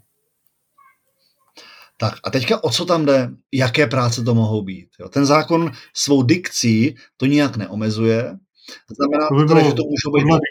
[2.03, 4.87] Tak a teďka o co tam jde, jaké práce to mohou být.
[4.99, 5.09] Jo?
[5.09, 8.23] Ten zákon svou dikcí to nijak neomezuje,
[8.87, 10.43] to znamená, to by bylo, že to můžou být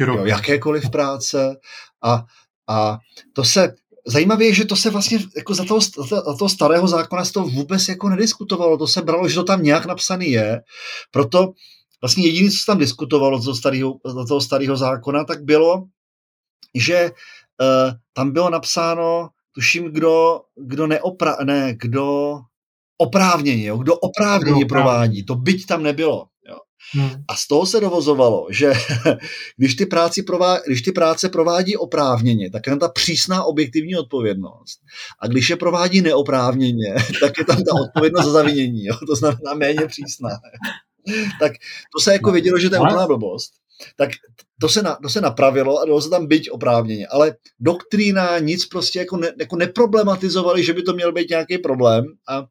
[0.00, 1.56] jo, jakékoliv práce.
[2.04, 2.24] A,
[2.68, 2.98] a
[3.32, 3.74] to se
[4.06, 7.42] Zajímavé je, že to se vlastně jako za toho, za toho starého zákona se to
[7.42, 10.62] vůbec jako nediskutovalo, to se bralo, že to tam nějak napsaný je,
[11.10, 11.52] proto
[12.00, 15.84] vlastně jediné, co se tam diskutovalo z toho starého, z toho starého zákona, tak bylo,
[16.74, 22.38] že uh, tam bylo napsáno, tuším, kdo, kdo neopra, ne, kdo
[22.98, 26.26] oprávněně, jo, kdo oprávněně provádí, to byť tam nebylo.
[26.48, 26.56] Jo.
[26.92, 27.10] Hmm.
[27.28, 28.72] A z toho se dovozovalo, že
[29.56, 33.96] když ty, práci prová, když ty práce provádí oprávněně, tak je tam ta přísná objektivní
[33.96, 34.80] odpovědnost.
[35.20, 38.84] A když je provádí neoprávněně, tak je tam ta odpovědnost za zavinění.
[38.84, 38.94] Jo?
[39.06, 40.30] To znamená méně přísná.
[41.40, 41.52] tak
[41.96, 43.52] to se jako vědělo, že to je úplná blbost.
[43.96, 44.10] Tak
[44.60, 47.06] to se, na, to se napravilo a dalo se tam být oprávněně.
[47.06, 52.04] Ale doktrína nic prostě jako, ne, jako neproblematizovali, že by to měl být nějaký problém
[52.28, 52.44] a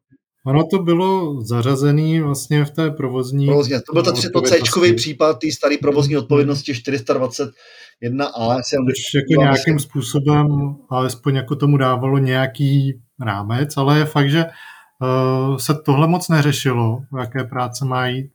[0.46, 3.46] Ono to bylo zařazené vlastně v té provozní...
[3.46, 3.80] Provozně.
[3.80, 8.60] To byl to, to c případ té staré provozní odpovědnosti 421A.
[8.62, 10.46] Což jako nějakým způsobem
[10.90, 16.98] alespoň jako tomu dávalo nějaký rámec, ale je fakt, že uh, se tohle moc neřešilo,
[17.18, 18.30] jaké práce má jít.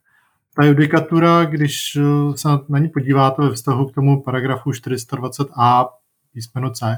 [0.56, 5.88] Ta judikatura, když uh, se na ní podíváte ve vztahu k tomu paragrafu 420a
[6.32, 6.96] písmeno C,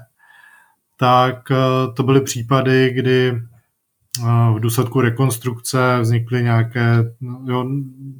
[0.98, 3.42] tak uh, to byly případy, kdy
[4.54, 7.04] v důsledku rekonstrukce vznikly nějaké,
[7.44, 7.66] jo,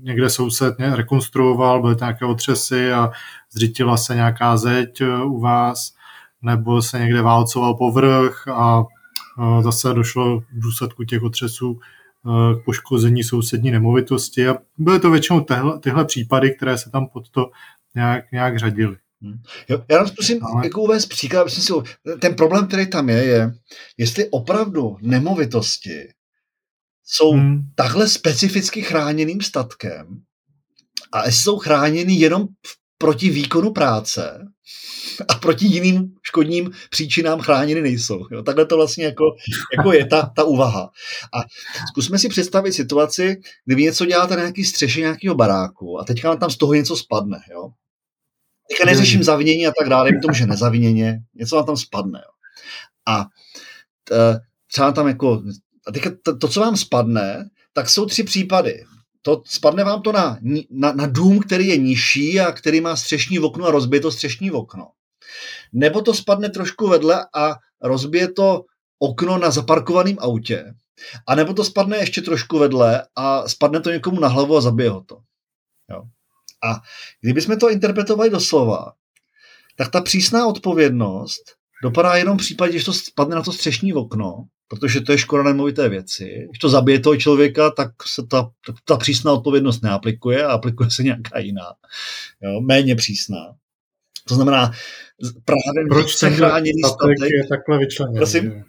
[0.03, 3.11] někde soused rekonstruoval, byly nějaké otřesy a
[3.51, 5.95] zřítila se nějaká zeď u vás,
[6.43, 8.85] nebo se někde válcoval povrch a
[9.61, 11.79] zase došlo v důsledku těch otřesů
[12.25, 17.31] k poškození sousední nemovitosti a byly to většinou tehle, tyhle případy, které se tam pod
[17.31, 17.51] to
[17.95, 18.97] nějak, nějak řadily.
[19.23, 19.43] Hmm.
[19.69, 20.67] Jo, já vám zkusím Ale...
[20.67, 21.51] jako uvést příklad.
[21.51, 21.73] Si,
[22.21, 23.53] ten problém, který tam je, je,
[23.99, 26.09] jestli opravdu nemovitosti
[27.05, 27.63] jsou hmm.
[27.75, 30.23] takhle specificky chráněným statkem
[31.13, 32.47] a jestli jsou chráněny jenom
[32.99, 34.52] proti výkonu práce
[35.29, 38.27] a proti jiným škodním příčinám chráněny nejsou.
[38.31, 39.25] Jo, takhle to vlastně jako,
[39.79, 40.91] jako je ta, ta úvaha.
[41.35, 41.39] A
[41.89, 46.37] zkusme si představit situaci, kdy vy něco děláte na nějaký střeše nějakého baráku a teďka
[46.37, 47.39] tam z toho něco spadne.
[47.51, 47.69] Jo?
[48.71, 52.19] Teďka neřeším zavinění a tak dále, jen tomu, že nezaviněně, něco vám tam spadne.
[52.19, 52.33] Jo.
[53.15, 53.27] A
[54.05, 54.41] t,
[54.73, 55.43] třeba tam jako,
[55.89, 58.85] a teďka to, to, co vám spadne, tak jsou tři případy.
[59.23, 60.39] To, spadne vám to na,
[60.71, 64.51] na, na dům, který je nižší a který má střešní okno a rozbije to střešní
[64.51, 64.89] okno.
[65.73, 68.65] Nebo to spadne trošku vedle a rozbije to
[68.99, 70.75] okno na zaparkovaném autě.
[71.27, 74.91] A nebo to spadne ještě trošku vedle a spadne to někomu na hlavu a zabije
[74.91, 75.19] ho to.
[75.91, 76.03] Jo.
[76.65, 76.81] A
[77.21, 78.93] kdybychom to interpretovali doslova,
[79.77, 81.43] tak ta přísná odpovědnost
[81.83, 85.43] dopadá jenom v případě, že to spadne na to střešní okno, protože to je škoda
[85.43, 86.47] nemovité věci.
[86.49, 88.51] Když to zabije toho člověka, tak se ta,
[88.85, 91.67] ta přísná odpovědnost neaplikuje a aplikuje se nějaká jiná,
[92.43, 93.55] jo, méně přísná.
[94.29, 94.73] To znamená,
[95.45, 98.17] právě Proč se chráněný statek, statek je takhle vyčleněný?
[98.17, 98.65] Prosím?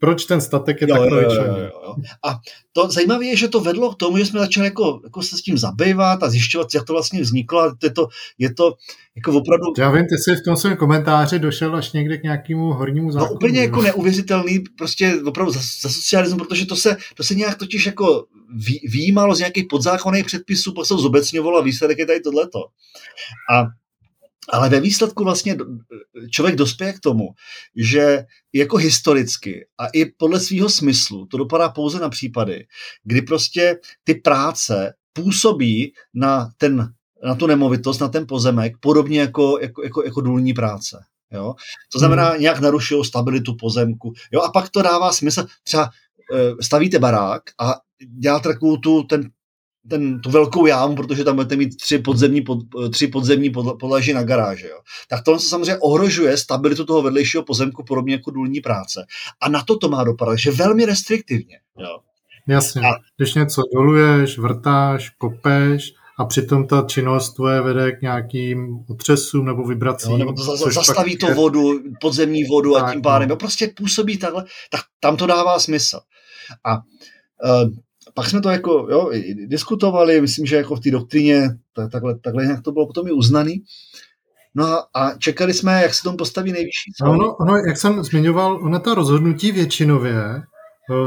[0.00, 1.94] Proč ten statek je jo, takhle jo, jo, jo, jo.
[2.28, 2.38] A
[2.72, 5.42] to zajímavé je, že to vedlo k tomu, že jsme začali jako, jako se s
[5.42, 8.74] tím zabývat a zjišťovat, jak to vlastně vzniklo a je to, je to
[9.16, 9.66] jako opravdu...
[9.78, 13.12] Já vím, ty jsi v tom svém komentáři došel až někde k nějakému hornímu no,
[13.12, 13.30] zákonu.
[13.30, 17.58] No úplně jako neuvěřitelný, prostě opravdu za, za socialismu, protože to se, to se nějak
[17.58, 18.24] totiž jako
[18.84, 22.58] výjímalo z nějakých podzákonných předpisů, pak se zobecňovalo a výsledek je tady tohleto.
[23.54, 23.66] A
[24.48, 25.56] ale ve výsledku vlastně
[26.30, 27.28] člověk dospěje k tomu,
[27.76, 32.66] že jako historicky a i podle svého smyslu to dopadá pouze na případy,
[33.04, 36.92] kdy prostě ty práce působí na, ten,
[37.24, 41.04] na tu nemovitost, na ten pozemek, podobně jako, jako, jako, jako důlní práce.
[41.32, 41.54] Jo?
[41.92, 42.40] To znamená, hmm.
[42.40, 44.12] nějak narušují stabilitu pozemku.
[44.32, 44.40] Jo?
[44.40, 45.46] A pak to dává smysl.
[45.64, 45.90] Třeba
[46.34, 47.74] e, stavíte barák a
[48.18, 49.30] děláte takovou tu, ten
[49.88, 52.58] ten, tu velkou jámu, protože tam budete mít tři podzemní, pod,
[52.92, 54.66] tři podzemní pod, podlaží na garáži.
[54.66, 54.78] Jo.
[55.08, 59.06] Tak to se samozřejmě ohrožuje stabilitu toho vedlejšího pozemku, podobně jako důlní práce.
[59.40, 61.58] A na to to má dopad, že velmi restriktivně.
[61.78, 61.98] Jo.
[62.48, 68.84] Jasně, a, když něco doluješ, vrtáš, kopeš, a přitom ta činnost tvoje vede k nějakým
[68.88, 70.10] otřesům nebo vibracím.
[70.10, 71.34] Jo, nebo to zastaví to je...
[71.34, 73.28] vodu, podzemní vodu tak, a tím pádem.
[73.28, 73.36] No.
[73.36, 76.00] prostě působí takhle, tak tam to dává smysl.
[76.64, 77.70] A uh,
[78.14, 79.10] pak jsme to jako jo,
[79.46, 83.12] diskutovali, myslím, že jako v té doktríně tak, takhle, takhle nějak to bylo potom i
[83.12, 83.62] uznaný.
[84.54, 87.16] No a, a čekali jsme, jak se tomu postaví nejvyšší soud.
[87.16, 90.42] No, ono, jak jsem zmiňoval, ona ta rozhodnutí většinově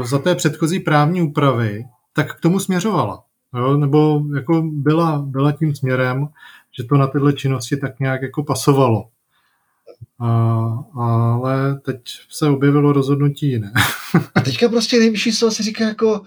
[0.04, 3.22] za té předchozí právní úpravy, tak k tomu směřovala.
[3.54, 3.76] Jo?
[3.76, 6.28] Nebo jako byla, byla tím směrem,
[6.78, 9.08] že to na tyhle činnosti tak nějak jako pasovalo.
[10.20, 10.28] A,
[10.94, 12.00] ale teď
[12.30, 13.72] se objevilo rozhodnutí jiné.
[14.34, 16.22] a teďka prostě nejvyšší soud se říká jako,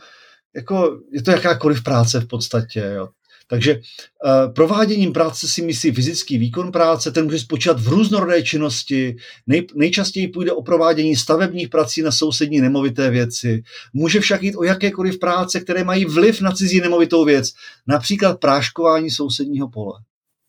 [0.57, 2.91] jako, je to jakákoliv práce v podstatě.
[2.95, 3.07] Jo.
[3.49, 9.15] Takže uh, prováděním práce si myslí fyzický výkon práce, ten může spočívat v různorodé činnosti,
[9.47, 13.63] nej, nejčastěji půjde o provádění stavebních prací na sousední nemovité věci.
[13.93, 17.49] Může však jít o jakékoliv práce, které mají vliv na cizí nemovitou věc,
[17.87, 19.93] například práškování sousedního pole.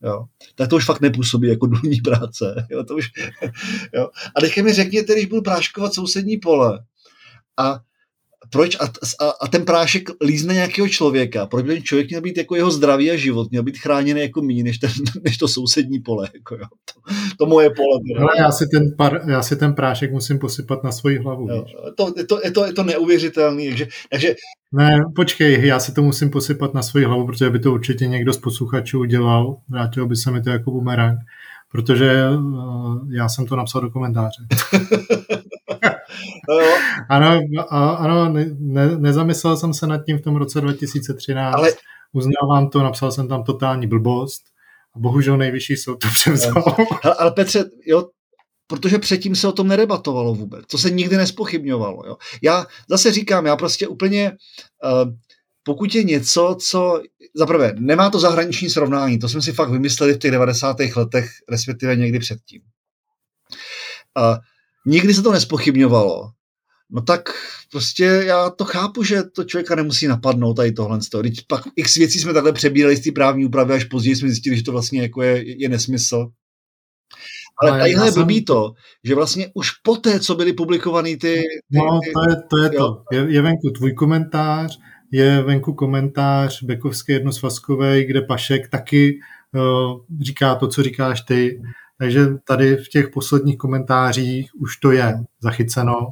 [0.03, 0.25] Jo.
[0.55, 2.67] Tak to už fakt nepůsobí jako důlní práce.
[2.71, 2.85] Jo.
[2.85, 3.11] To už,
[3.95, 4.09] jo.
[4.37, 6.79] A teďka mi řekněte, když budu práškovat sousední pole
[7.59, 7.81] a
[8.51, 8.85] proč a,
[9.21, 12.71] a, a ten prášek lízne nějakého člověka, proč by ten člověk měl být jako jeho
[12.71, 14.91] zdraví a život, měl být chráněný jako méně než, ten,
[15.25, 16.65] než to sousední pole, jako jo.
[16.85, 18.01] To, to moje pole.
[18.21, 21.49] No, já, si ten par, já si ten prášek musím posypat na svoji hlavu.
[21.51, 21.65] Jo,
[21.97, 24.35] to, je, to, je, to, je to neuvěřitelný, takže, takže
[24.73, 28.33] ne, počkej, já si to musím posypat na svoji hlavu, protože by to určitě někdo
[28.33, 29.57] z posluchačů udělal.
[29.69, 31.19] Vrátilo by se mi to jako bumerang,
[31.73, 34.47] protože uh, já jsem to napsal do komentáře.
[37.09, 37.41] ano,
[37.99, 41.55] ano ne, ne, nezamyslel jsem se nad tím v tom roce 2013.
[41.55, 41.73] Ale...
[42.13, 44.43] Uznávám to, napsal jsem tam totální blbost.
[44.97, 46.65] A bohužel nejvyšší soud to převzal.
[47.05, 48.09] Ale, ale Petře, jo,
[48.67, 50.67] protože předtím se o tom nedebatovalo vůbec.
[50.67, 52.03] To se nikdy nespochybňovalo.
[52.07, 52.17] Jo.
[52.43, 54.33] Já zase říkám, já prostě úplně,
[54.85, 55.13] uh,
[55.63, 57.03] pokud je něco, co,
[57.35, 60.77] zaprvé, nemá to zahraniční srovnání, to jsme si fakt vymysleli v těch 90.
[60.97, 62.63] letech, respektive někdy předtím.
[64.19, 64.37] Uh,
[64.89, 66.31] nikdy se to nespochybňovalo.
[66.91, 67.29] No tak
[67.73, 70.99] prostě já to chápu, že to člověka nemusí napadnout tady tohle.
[71.23, 74.57] Teď pak x věcí jsme takhle přebírali z té právní úpravy, až později jsme zjistili,
[74.57, 76.27] že to vlastně jako je, je nesmysl.
[77.63, 78.45] Ale, ale tadyhle je blbý jsem...
[78.45, 78.73] to,
[79.05, 81.35] že vlastně už poté, co byly publikovaný ty...
[81.35, 82.59] ty no, ty, to je to.
[82.59, 83.03] Je, to.
[83.13, 84.79] Je, je venku tvůj komentář,
[85.13, 89.19] je venku komentář Bekovské jednosvazkové, kde Pašek taky
[89.55, 91.61] uh, říká to, co říkáš ty.
[91.99, 96.09] Takže tady v těch posledních komentářích už to je zachyceno.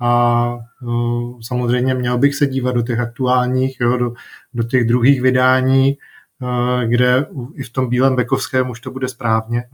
[0.00, 0.44] A
[0.82, 4.12] uh, samozřejmě měl bych se dívat do těch aktuálních, jo, do,
[4.54, 5.96] do těch druhých vydání,
[6.42, 9.64] uh, kde i v tom bílém Bekovském už to bude správně.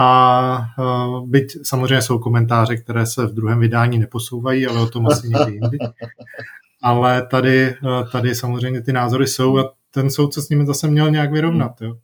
[0.00, 5.06] A uh, byť samozřejmě jsou komentáře, které se v druhém vydání neposouvají, ale o tom
[5.06, 5.78] asi někdy jindy.
[6.82, 7.74] Ale tady,
[8.12, 11.80] tady samozřejmě ty názory jsou a ten soud se s nimi zase měl nějak vyrovnat.
[11.80, 11.96] Jo.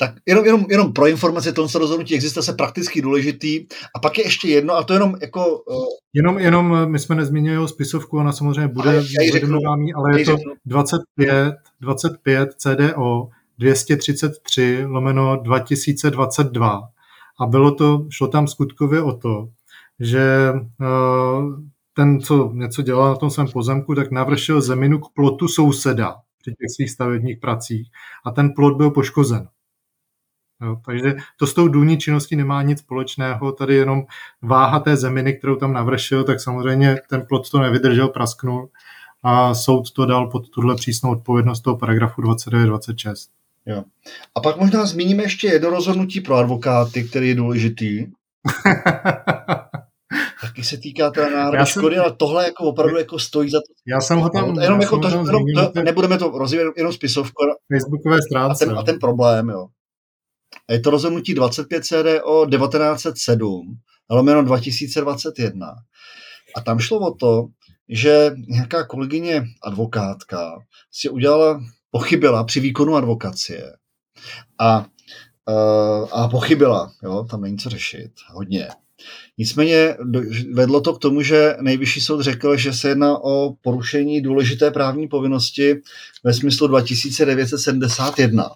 [0.00, 3.66] Tak jenom, jenom, jenom pro informaci, tohle rozhodnutí existuje se prakticky důležitý.
[3.96, 5.58] A pak je ještě jedno, a to jenom jako...
[5.58, 5.84] Uh...
[6.14, 9.58] Jenom, jenom my jsme nezmínili jeho spisovku, ona samozřejmě bude, ale, řeknu,
[9.96, 10.36] ale je to
[10.66, 13.28] 25, 25 CDO
[13.58, 16.82] 233 lomeno 2022.
[17.40, 19.48] A bylo to, šlo tam skutkově o to,
[20.00, 21.60] že uh,
[21.94, 26.50] ten, co něco dělal na tom svém pozemku, tak navršil zeminu k plotu souseda při
[26.50, 27.90] těch svých stavebních pracích
[28.26, 29.48] a ten plot byl poškozen.
[30.62, 34.02] Jo, takže to s tou důlní činností nemá nic společného, tady jenom
[34.42, 38.68] váha té zeminy, kterou tam navršil, tak samozřejmě ten plot to nevydržel, prasknul
[39.22, 43.14] a soud to dal pod tuhle přísnou odpovědnost toho paragrafu 29-26.
[43.66, 43.84] Jo.
[44.34, 48.06] A pak možná zmíníme ještě jedno rozhodnutí pro advokáty, který je důležitý.
[50.40, 53.72] Taky se týká teda náhrady škody, ale tohle jako opravdu jako stojí za to.
[53.86, 54.58] Já jsem ho tam...
[54.60, 55.44] Jenom jako to, jenom
[55.74, 57.42] to, nebudeme to rozvíjet jenom spisovku.
[57.72, 58.64] Facebookové stránce.
[58.64, 59.66] A ten, a ten problém, jo.
[60.68, 63.78] A je to rozhodnutí 25 CDO 1907,
[64.10, 65.74] lomeno 2021.
[66.56, 67.46] A tam šlo o to,
[67.88, 70.58] že nějaká kolegyně advokátka
[70.92, 73.72] si udělala, pochybila při výkonu advokacie
[74.58, 78.68] a, uh, a pochybila, jo, tam není co řešit, hodně.
[79.38, 79.96] Nicméně
[80.52, 85.08] vedlo to k tomu, že nejvyšší soud řekl, že se jedná o porušení důležité právní
[85.08, 85.80] povinnosti
[86.24, 88.50] ve smyslu 2971.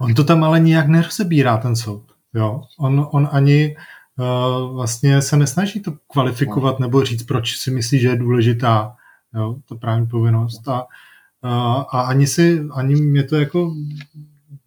[0.00, 2.02] On to tam ale nijak nerozebírá, ten soud.
[2.34, 2.62] Jo?
[2.78, 3.76] On, on ani
[4.18, 8.96] uh, vlastně se nesnaží to kvalifikovat nebo říct, proč si myslí, že je důležitá
[9.34, 9.56] jo?
[9.68, 10.68] to právní povinnost.
[10.68, 10.82] A,
[11.44, 13.74] uh, a ani si, ani mě to jako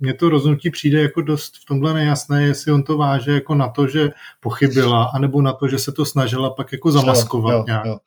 [0.03, 3.69] mně to rozhodnutí přijde jako dost v tomhle nejasné, jestli on to váže jako na
[3.69, 7.63] to, že pochybila, anebo na to, že se to snažila pak jako zamaskovat jo, jo,
[7.67, 7.85] nějak.
[7.85, 7.97] Jo.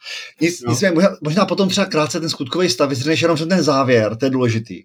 [0.40, 0.70] Nic, jo.
[0.70, 4.30] Nicméně, možná, možná potom třeba krátce ten skutkový stav, než jenom ten závěr, to je
[4.30, 4.82] důležitý.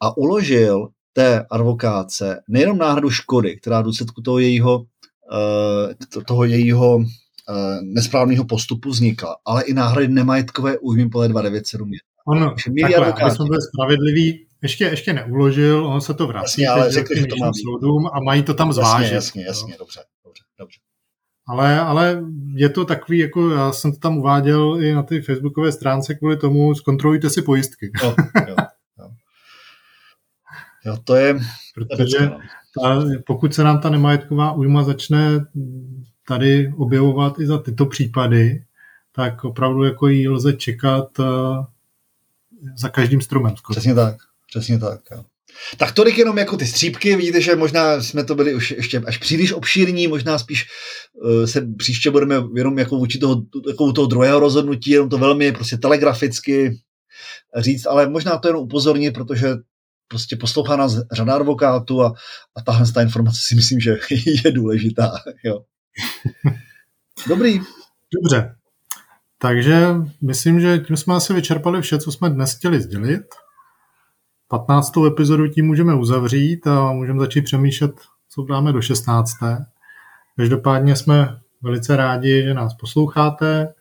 [0.00, 6.96] A uložil té advokáce nejenom náhradu škody, která v důsledku toho jejího, uh, toho jejího
[6.96, 7.04] uh,
[7.82, 11.98] nesprávného postupu vznikla, ale i náhrady nemajetkové újmy podle 2971.
[12.26, 16.92] On, takhle, aby jsme byli spravedliví, ještě, ještě neuložil, on se to vrací jasně, ale
[16.92, 19.12] řekli, že to má soudům a mají to tam zvážit.
[19.12, 20.78] Jasně, jasně, jasně dobře, dobře, dobře.
[21.48, 22.22] Ale, ale
[22.54, 26.36] je to takový, jako já jsem to tam uváděl i na té facebookové stránce kvůli
[26.36, 27.90] tomu, zkontrolujte si pojistky.
[28.02, 28.14] Jo,
[28.48, 28.56] jo.
[30.86, 31.38] Jo, to je...
[31.74, 32.30] Protože
[32.82, 35.46] ta, pokud se nám ta nemajetková újma začne
[36.28, 38.64] tady objevovat i za tyto případy,
[39.12, 41.64] tak opravdu jako jí lze čekat uh,
[42.76, 43.56] za každým stromem.
[43.56, 43.74] Skoro.
[43.74, 44.16] Přesně tak,
[44.48, 45.00] přesně tak.
[45.10, 45.24] Jo.
[45.76, 49.18] Tak tolik jenom jako ty střípky, vidíte, že možná jsme to byli už ještě až
[49.18, 50.66] příliš obšírní, možná spíš
[51.14, 55.52] uh, se příště budeme jenom jako vůči toho, jako toho druhého rozhodnutí, jenom to velmi
[55.52, 56.78] prostě telegraficky
[57.56, 59.48] říct, ale možná to jenom upozornit, protože
[60.08, 62.14] prostě poslouchá nás řada advokátů a,
[62.56, 63.98] a tahle ta informace si myslím, že
[64.44, 65.12] je důležitá.
[65.44, 65.60] Jo.
[67.28, 67.60] Dobrý.
[68.14, 68.54] Dobře.
[69.38, 73.24] Takže myslím, že tím jsme asi vyčerpali vše, co jsme dnes chtěli sdělit.
[74.48, 74.92] 15.
[75.06, 77.92] epizodu tím můžeme uzavřít a můžeme začít přemýšlet,
[78.28, 79.32] co dáme do 16.
[80.36, 83.74] Každopádně jsme velice rádi, že nás posloucháte.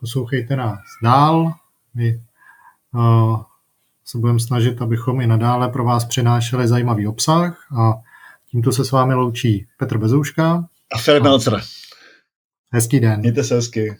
[0.00, 1.52] Poslouchejte nás dál.
[1.94, 2.22] My
[2.94, 3.42] uh,
[4.04, 7.94] se budeme snažit, abychom i nadále pro vás přinášeli zajímavý obsah a
[8.50, 11.60] tímto se s vámi loučí Petr Bezouška a Filip Melcer.
[12.72, 13.20] Hezký den.
[13.20, 13.96] Mějte se hezky.